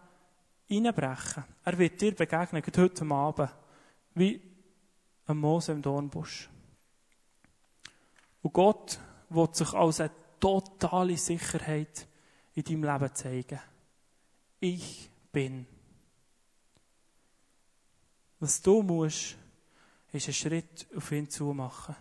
hineinbrechen. 0.68 1.44
Er 1.66 1.78
wird 1.78 2.00
dir 2.00 2.16
begegnen, 2.16 2.64
heute 2.78 3.06
Abend, 3.12 3.52
wie 4.16 4.42
ein 5.26 5.38
Mose 5.38 5.74
im 5.74 5.82
Dornbusch. 5.82 6.50
Und 8.42 8.54
Gott 8.54 8.98
will 9.28 9.50
sich 9.52 9.74
als 9.74 10.00
eine 10.00 10.12
totale 10.40 11.18
Sicherheit 11.18 12.08
in 12.54 12.64
deinem 12.64 12.84
Leben 12.86 13.16
zeigen. 13.16 13.60
Ich 14.62 15.10
bin. 15.34 15.68
Was 18.40 18.62
du 18.62 18.82
musst, 18.82 19.36
ist 20.18 20.28
einen 20.28 20.34
Schritt 20.34 20.88
auf 20.96 21.12
ihn 21.12 21.30
zu 21.30 21.54
machen. 21.54 21.96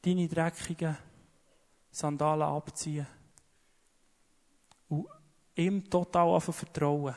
Deine 0.00 0.28
dreckigen 0.28 0.96
Sandalen 1.90 2.42
abziehen. 2.42 3.06
Und 4.88 5.06
ihm 5.54 5.88
total 5.88 6.40
vertrauen 6.40 7.14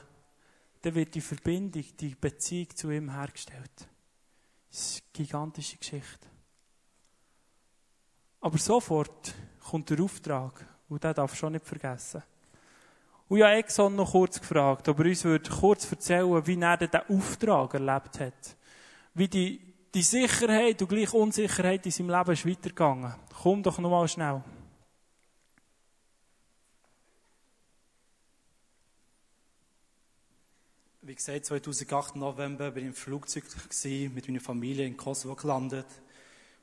dann 0.85 0.93
wird 0.93 1.15
die 1.15 1.21
Verbindung, 1.21 1.83
die 1.99 2.13
Beziehung 2.13 2.69
zu 2.75 2.91
ihm 2.91 3.11
hergestellt. 3.11 3.87
Das 4.69 4.79
ist 4.79 5.01
eine 5.01 5.25
gigantische 5.25 5.77
Geschichte. 5.77 6.27
Aber 8.41 8.59
sofort 8.59 9.33
kommt 9.67 9.89
der 9.89 9.99
Auftrag, 10.01 10.63
und 10.87 11.03
den 11.03 11.13
du 11.15 11.27
schon 11.29 11.53
nicht 11.53 11.65
vergessen. 11.65 12.21
Und 13.27 13.37
ich 13.37 13.43
habe 13.43 13.55
Exxon 13.55 13.95
noch 13.95 14.11
kurz 14.11 14.39
gefragt, 14.39 14.87
ob 14.87 14.99
er 14.99 15.05
uns 15.05 15.23
würde 15.23 15.49
kurz 15.49 15.91
erzählen 15.91 16.45
wie 16.45 16.61
er 16.61 16.77
diesen 16.77 17.17
Auftrag 17.17 17.73
erlebt 17.73 18.19
hat. 18.19 18.55
Wie 19.15 19.27
die, 19.27 19.73
die 19.95 20.03
Sicherheit 20.03 20.81
und 20.81 20.89
gleich 20.89 21.13
Unsicherheit 21.13 21.85
in 21.85 21.91
seinem 21.91 22.09
Leben 22.09 22.31
ist 22.31 22.45
weitergegangen. 22.45 23.15
Komm 23.41 23.63
doch 23.63 23.79
noch 23.79 23.89
mal 23.89 24.07
schnell. 24.09 24.43
Wie 31.01 31.15
gesagt, 31.15 31.45
2008 31.45 32.17
November 32.17 32.71
bin 32.71 32.83
ich 32.83 32.89
im 32.89 32.93
Flugzeug 32.93 33.45
mit 34.13 34.27
meiner 34.27 34.41
Familie 34.41 34.85
in 34.85 34.97
Kosovo 34.97 35.35
gelandet. 35.35 35.87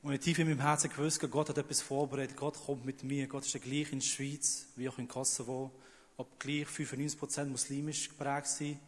Und 0.03 0.19
tief 0.19 0.37
in 0.37 0.47
meinem 0.47 0.61
Herzen 0.61 0.91
gewusst, 0.91 1.19
Gott 1.31 1.49
hat 1.49 1.57
etwas 1.57 1.81
vorbereitet. 1.81 2.37
Gott 2.37 2.63
kommt 2.63 2.85
mit 2.85 3.03
mir. 3.03 3.25
Gott 3.25 3.45
ist 3.45 3.53
der 3.53 3.61
gleich 3.61 3.91
in 3.93 3.99
der 3.99 4.05
Schweiz 4.05 4.67
wie 4.75 4.87
auch 4.87 4.99
in 4.99 5.07
Kosovo. 5.07 5.71
Ob 6.17 6.39
gleich 6.39 6.67
95% 6.67 7.45
muslimisch 7.45 8.09
geprägt 8.09 8.47
sind. 8.47 8.79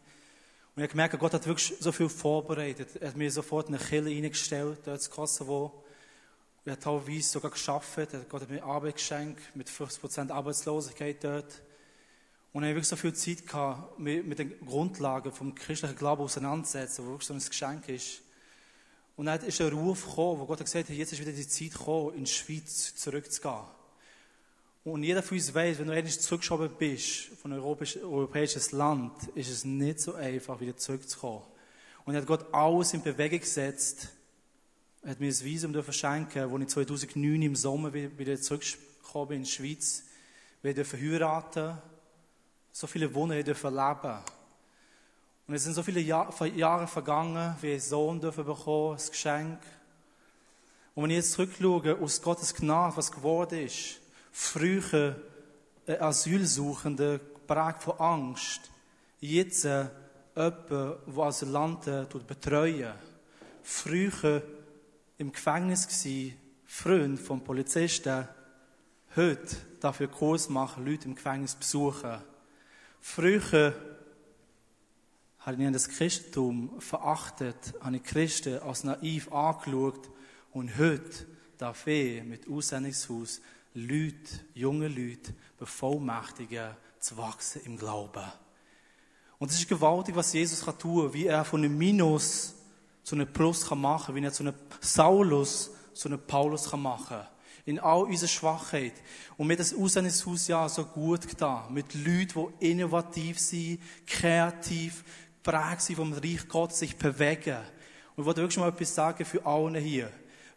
Und 0.75 0.81
ich 0.81 0.89
habe 0.89 0.91
gemerkt, 0.91 1.19
Gott 1.19 1.33
hat 1.33 1.47
wirklich 1.47 1.73
so 1.79 1.91
viel 1.93 2.09
vorbereitet. 2.09 2.97
Er 2.99 3.07
hat 3.07 3.15
mir 3.15 3.31
sofort 3.31 3.69
eine 3.69 3.77
Kille 3.77 4.09
reingestellt, 4.09 4.79
dort 4.83 5.05
in 5.05 5.11
Kosovo. 5.11 5.85
Er 6.65 6.73
hat 6.73 6.81
teilweise 6.81 7.29
sogar 7.29 7.51
geschafft. 7.51 8.09
Gott 8.27 8.41
hat 8.41 8.49
mir 8.49 8.61
Arbeit 8.61 8.95
geschenkt, 8.95 9.55
mit 9.55 9.69
50% 9.69 10.31
Arbeitslosigkeit 10.31 11.23
dort. 11.23 11.61
Und 12.51 12.63
ich 12.63 12.67
habe 12.67 12.75
wirklich 12.75 12.87
so 12.89 12.97
viel 12.97 13.13
Zeit 13.13 13.47
gehabt, 13.47 13.99
mit, 13.99 14.25
mit 14.25 14.39
den 14.39 14.59
Grundlagen 14.65 15.31
vom 15.31 15.55
christlichen 15.55 15.95
Glauben 15.95 16.23
auseinanderzusetzen, 16.23 17.05
wo 17.05 17.11
wirklich 17.11 17.27
so 17.27 17.33
ein 17.33 17.39
Geschenk 17.39 17.87
ist. 17.87 18.21
Und 19.15 19.27
dann 19.27 19.39
ist 19.41 19.61
ein 19.61 19.71
Ruf 19.71 20.05
gekommen, 20.05 20.41
wo 20.41 20.45
Gott 20.45 20.59
hat 20.59 20.65
gesagt 20.65 20.89
hat, 20.89 20.95
jetzt 20.95 21.13
ist 21.13 21.21
wieder 21.21 21.31
die 21.31 21.47
Zeit 21.47 21.71
gekommen, 21.71 22.15
in 22.15 22.25
die 22.25 22.31
Schweiz 22.31 22.95
zurückzugehen. 22.95 23.74
Und 24.85 25.01
jeder 25.01 25.23
von 25.23 25.35
uns 25.35 25.51
weiß, 25.51 25.79
wenn 25.79 25.87
du 25.87 25.95
endlich 25.95 26.19
zurückgeschoben 26.19 26.69
bist, 26.77 27.29
von 27.41 27.51
einem 27.51 27.63
europäisches 27.63 28.71
Land, 28.71 29.13
ist 29.33 29.49
es 29.49 29.65
nicht 29.65 29.99
so 29.99 30.13
einfach, 30.13 30.59
wieder 30.59 30.77
zurückzukommen. 30.77 31.41
Und 32.05 32.13
er 32.13 32.21
hat 32.21 32.27
Gott 32.27 32.45
alles 32.53 32.93
in 32.93 33.01
Bewegung 33.01 33.39
gesetzt. 33.39 34.09
Er 35.01 35.09
hat 35.09 35.19
mir 35.19 35.25
ein 35.25 35.43
Visum 35.43 35.73
verschenken, 35.83 36.51
wo 36.51 36.59
ich 36.59 36.67
2009 36.67 37.41
im 37.41 37.55
Sommer 37.55 37.91
wieder 37.93 38.39
zurückgekommen 38.39 39.27
bin 39.27 39.37
in 39.37 39.43
die 39.45 39.49
Schweiz. 39.49 40.03
Wir 40.61 40.75
dürfen 40.75 41.01
heiraten 41.01 41.79
so 42.71 42.85
viele 42.85 43.11
Wunder 43.15 43.41
dürfen 43.41 43.73
leben. 43.73 44.19
Und 45.47 45.55
es 45.55 45.63
sind 45.63 45.73
so 45.73 45.81
viele 45.81 45.99
Jahr, 45.99 46.31
Jahre 46.45 46.85
vergangen, 46.85 47.55
wie 47.61 47.73
ein 47.73 47.79
Sohn 47.79 48.21
dürfen 48.21 48.45
bekommen, 48.45 48.99
ein 48.99 49.09
Geschenk. 49.09 49.59
Und 50.93 51.03
wenn 51.03 51.09
ich 51.09 51.17
jetzt 51.17 51.31
zurückschaue, 51.31 51.97
aus 51.99 52.21
Gottes 52.21 52.53
Gnade, 52.53 52.95
was 52.97 53.11
geworden 53.11 53.65
ist, 53.65 53.99
früher 54.35 55.15
ein 55.87 56.01
Asylsuchende, 56.01 57.19
geprägt 57.19 57.83
von 57.83 57.99
Angst, 57.99 58.69
jetzt 59.21 59.63
äh, 59.63 59.87
jemand, 60.35 60.69
der 60.69 60.99
Asylanten 61.17 62.07
betreuen 62.27 62.93
Früher 63.63 64.43
im 65.17 65.31
Gefängnis 65.31 65.87
gsi, 65.87 66.37
Freund 66.65 67.17
vom 67.17 67.43
Polizisten, 67.43 68.27
heute 69.15 69.55
dafür 69.79 70.09
Kurs 70.09 70.49
machen, 70.49 70.85
Leute 70.85 71.05
im 71.05 71.15
Gefängnis 71.15 71.55
besuchen. 71.55 72.17
Früher 72.99 73.73
habe 75.39 75.63
ich 75.63 75.71
das 75.71 75.87
Christentum 75.87 76.81
verachtet, 76.81 77.73
habe 77.79 77.95
ich 77.95 78.03
Christen 78.03 78.59
als 78.59 78.83
naiv 78.83 79.31
angeschaut 79.31 80.09
und 80.51 80.77
heute 80.77 81.25
darf 81.57 81.87
ich 81.87 82.21
mit 82.21 82.49
Aussendungshaus 82.49 83.41
Leute, 83.75 84.39
junge 84.53 84.87
Leute 84.87 85.33
bevollmächtigen, 85.59 86.71
zu 86.99 87.17
wachsen 87.17 87.61
im 87.65 87.77
Glauben. 87.77 88.25
Und 89.37 89.51
es 89.51 89.59
ist 89.59 89.69
gewaltig, 89.69 90.15
was 90.15 90.33
Jesus 90.33 90.65
kann 90.65 90.79
tun, 90.79 91.13
wie 91.13 91.27
er 91.27 91.45
von 91.45 91.63
einem 91.63 91.77
Minus 91.77 92.55
zu 93.03 93.15
einem 93.15 93.31
Plus 93.31 93.67
kann 93.67 93.81
machen, 93.81 94.15
wie 94.15 94.23
er 94.23 94.33
zu 94.33 94.43
einem 94.43 94.55
Saulus 94.79 95.71
zu 95.93 96.07
einem 96.07 96.19
Paulus 96.25 96.71
kann 96.71 96.81
machen 96.81 97.19
in 97.65 97.79
all 97.79 98.03
unserer 98.03 98.29
Schwachheit. 98.29 98.93
Und 99.37 99.47
mir 99.47 99.57
das 99.57 99.73
Aussendungshaus 99.73 100.47
ja 100.47 100.69
so 100.69 100.85
gut 100.85 101.27
getan. 101.27 101.73
Mit 101.73 101.93
Leuten, 101.95 102.53
die 102.59 102.71
innovativ 102.71 103.39
sind, 103.39 103.81
kreativ, 104.05 105.03
prägt 105.41 105.81
sind 105.81 105.95
vom 105.95 106.13
Reich 106.13 106.47
Gottes, 106.47 106.79
sich 106.79 106.95
bewegen. 106.95 107.57
Und 108.15 108.21
ich 108.21 108.25
wollte 108.25 108.41
wirklich 108.41 108.57
mal 108.57 108.69
etwas 108.69 108.93
sagen 108.93 109.25
für 109.25 109.45
alle 109.45 109.79
hier. 109.79 110.11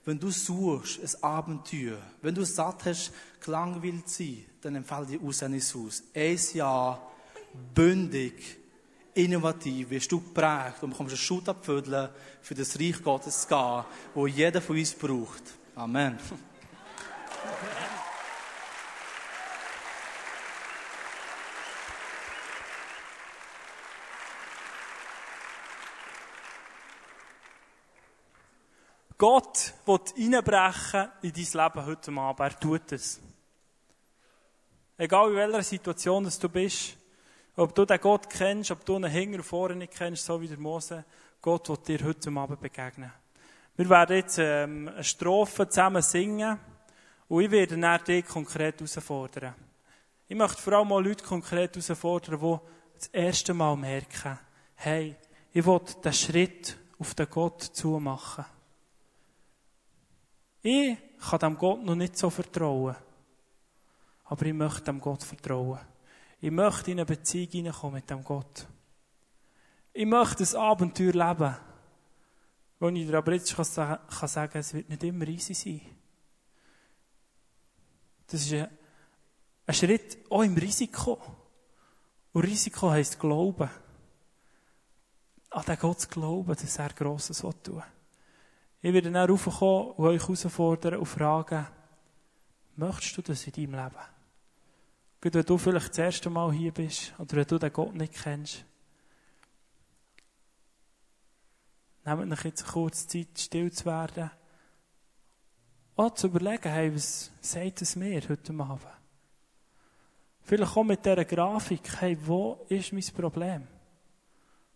Wenn 0.08 0.18
du 0.18 0.30
suchst, 0.30 1.00
ein 1.02 1.22
Abenteuer, 1.22 1.98
wenn 2.22 2.34
du 2.34 2.42
satt 2.42 2.86
hast, 2.86 3.12
gelangweilt 3.44 4.08
zu 4.08 4.22
sein, 4.22 4.46
dann 4.62 4.76
empfehle 4.76 5.04
dir 5.04 5.20
Aussendungshaus. 5.20 6.02
Ein 6.14 6.38
Jahr, 6.54 7.12
bündig, 7.74 8.56
innovativ, 9.12 9.90
wirst 9.90 10.10
du 10.10 10.18
geprägt 10.18 10.82
und 10.82 10.92
bekommst 10.92 11.12
einen 11.12 11.18
Schut 11.18 11.46
abfüllen, 11.46 12.08
für 12.40 12.54
das 12.54 12.80
Reich 12.80 13.02
Gottes 13.02 13.42
zu 13.42 13.48
gehen, 13.48 13.84
wo 14.14 14.26
jeder 14.26 14.62
von 14.62 14.78
uns 14.78 14.94
braucht. 14.94 15.42
Amen. 15.74 16.18
Gott 29.18 29.74
will 29.84 29.98
reinbrechen 30.16 31.08
in 31.22 31.32
dein 31.32 31.44
Leben 31.52 31.86
heute 31.86 32.12
Abend. 32.12 32.40
Er 32.40 32.60
tut 32.60 32.92
es. 32.92 33.20
Egal 34.96 35.30
in 35.30 35.36
welcher 35.36 35.62
Situation 35.64 36.32
du 36.40 36.48
bist, 36.48 36.96
ob 37.56 37.74
du 37.74 37.84
den 37.84 38.00
Gott 38.00 38.30
kennst, 38.30 38.70
ob 38.70 38.84
du 38.84 38.94
einen 38.94 39.10
Hinger 39.10 39.42
vorne 39.42 39.74
nicht 39.74 39.92
kennst, 39.92 40.24
so 40.24 40.40
wie 40.40 40.46
der 40.46 40.60
Mose, 40.60 41.04
Gott 41.42 41.68
will 41.68 41.78
dir 41.78 42.06
heute 42.06 42.30
Abend 42.30 42.60
begegnen. 42.60 43.10
Wir 43.74 43.88
werden 43.90 44.16
jetzt 44.16 44.38
ähm, 44.38 44.86
eine 44.86 45.02
Strophe 45.02 45.68
zusammen 45.68 46.02
singen 46.02 46.56
und 47.26 47.42
ich 47.42 47.50
werde 47.50 47.76
dann 47.76 48.04
dich 48.04 48.24
konkret 48.24 48.78
herausfordern. 48.78 49.54
Ich 50.28 50.36
möchte 50.36 50.62
vor 50.62 50.74
allem 50.74 50.88
mal 50.88 51.04
Leute 51.04 51.24
konkret 51.24 51.74
herausfordern, 51.74 52.38
die 52.40 52.58
das 52.98 53.08
erste 53.08 53.52
Mal 53.52 53.76
merken, 53.76 54.38
hey, 54.76 55.16
ich 55.52 55.66
will 55.66 55.80
den 56.04 56.12
Schritt 56.12 56.76
auf 57.00 57.16
den 57.16 57.28
Gott 57.28 57.62
zumachen. 57.62 58.44
Ich 60.62 60.96
kann 61.20 61.38
dem 61.38 61.58
Gott 61.58 61.82
noch 61.82 61.94
nicht 61.94 62.16
so 62.16 62.30
vertrauen. 62.30 62.96
Aber 64.24 64.46
ich 64.46 64.52
möchte 64.52 64.82
dem 64.82 65.00
Gott 65.00 65.22
vertrauen. 65.22 65.80
Ich 66.40 66.50
möchte 66.50 66.90
in 66.90 66.98
eine 66.98 67.06
Beziehung 67.06 67.50
hineinkommen 67.50 67.94
mit 67.94 68.10
dem 68.10 68.22
Gott. 68.22 68.66
Ich 69.92 70.06
möchte 70.06 70.44
ein 70.44 70.56
Abenteuer 70.56 71.12
leben, 71.12 71.56
wo 72.78 72.88
ich 72.88 73.06
dir 73.06 73.18
aber 73.18 73.32
jetzt 73.32 73.54
kann 73.56 73.64
sagen 73.64 74.52
kann, 74.52 74.60
es 74.60 74.74
wird 74.74 74.88
nicht 74.88 75.02
immer 75.02 75.26
easy 75.26 75.54
sein. 75.54 75.80
Das 78.28 78.42
ist 78.42 78.52
ein, 78.52 78.68
ein 79.66 79.74
Schritt 79.74 80.18
auch 80.30 80.42
im 80.42 80.56
Risiko. 80.56 81.18
Und 82.32 82.44
Risiko 82.44 82.90
heisst 82.90 83.18
Glauben. 83.18 83.70
An 85.50 85.64
den 85.64 85.78
Gott 85.78 86.00
zu 86.02 86.08
glauben, 86.08 86.54
dass 86.54 86.78
er 86.78 86.90
Grosses 86.90 87.40
tun 87.40 87.54
will. 87.64 87.82
Ich 88.80 88.92
werde 88.92 89.10
dann 89.10 89.28
raufkommen 89.28 89.92
und 89.92 90.06
euch 90.06 90.22
herausfordern 90.22 91.00
und 91.00 91.06
fragen, 91.06 91.66
möchtest 92.76 93.16
du 93.16 93.22
das 93.22 93.46
in 93.46 93.52
deinem 93.52 93.84
Leben? 93.84 94.04
Gerade 95.20 95.38
wenn 95.38 95.46
du 95.46 95.58
vielleicht 95.58 95.90
das 95.90 95.98
erste 95.98 96.30
Mal 96.30 96.52
hier 96.52 96.72
bist 96.72 97.12
oder 97.18 97.36
wenn 97.36 97.46
du 97.46 97.58
den 97.58 97.72
Gott 97.72 97.94
nicht 97.94 98.14
kennst. 98.14 98.64
Nehmt 102.04 102.32
euch 102.32 102.44
jetzt 102.44 102.66
kurze 102.66 103.06
Zeit, 103.08 103.38
still 103.38 103.72
zu 103.72 103.84
werden. 103.84 104.30
Auch 105.96 106.14
zu 106.14 106.28
überlegen, 106.28 106.70
hey, 106.70 106.94
was 106.94 107.32
sagt 107.40 107.82
es 107.82 107.96
mir 107.96 108.22
heute 108.28 108.52
Abend? 108.52 108.86
Vielleicht 110.42 110.76
auch 110.76 110.84
mit 110.84 111.04
dieser 111.04 111.24
Grafik, 111.24 112.00
hey, 112.00 112.16
wo 112.24 112.64
ist 112.68 112.92
mein 112.92 113.02
Problem? 113.14 113.66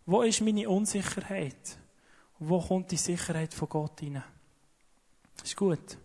Wo 0.05 0.21
ist 0.21 0.41
meine 0.41 0.69
Unsicherheit? 0.69 1.79
Wo 2.47 2.59
kommt 2.59 2.91
die 2.91 2.97
Sicherheit 2.97 3.53
von 3.53 3.69
Gott 3.69 3.99
hinein? 3.99 4.23
Ist 5.43 5.55
gut. 5.55 5.97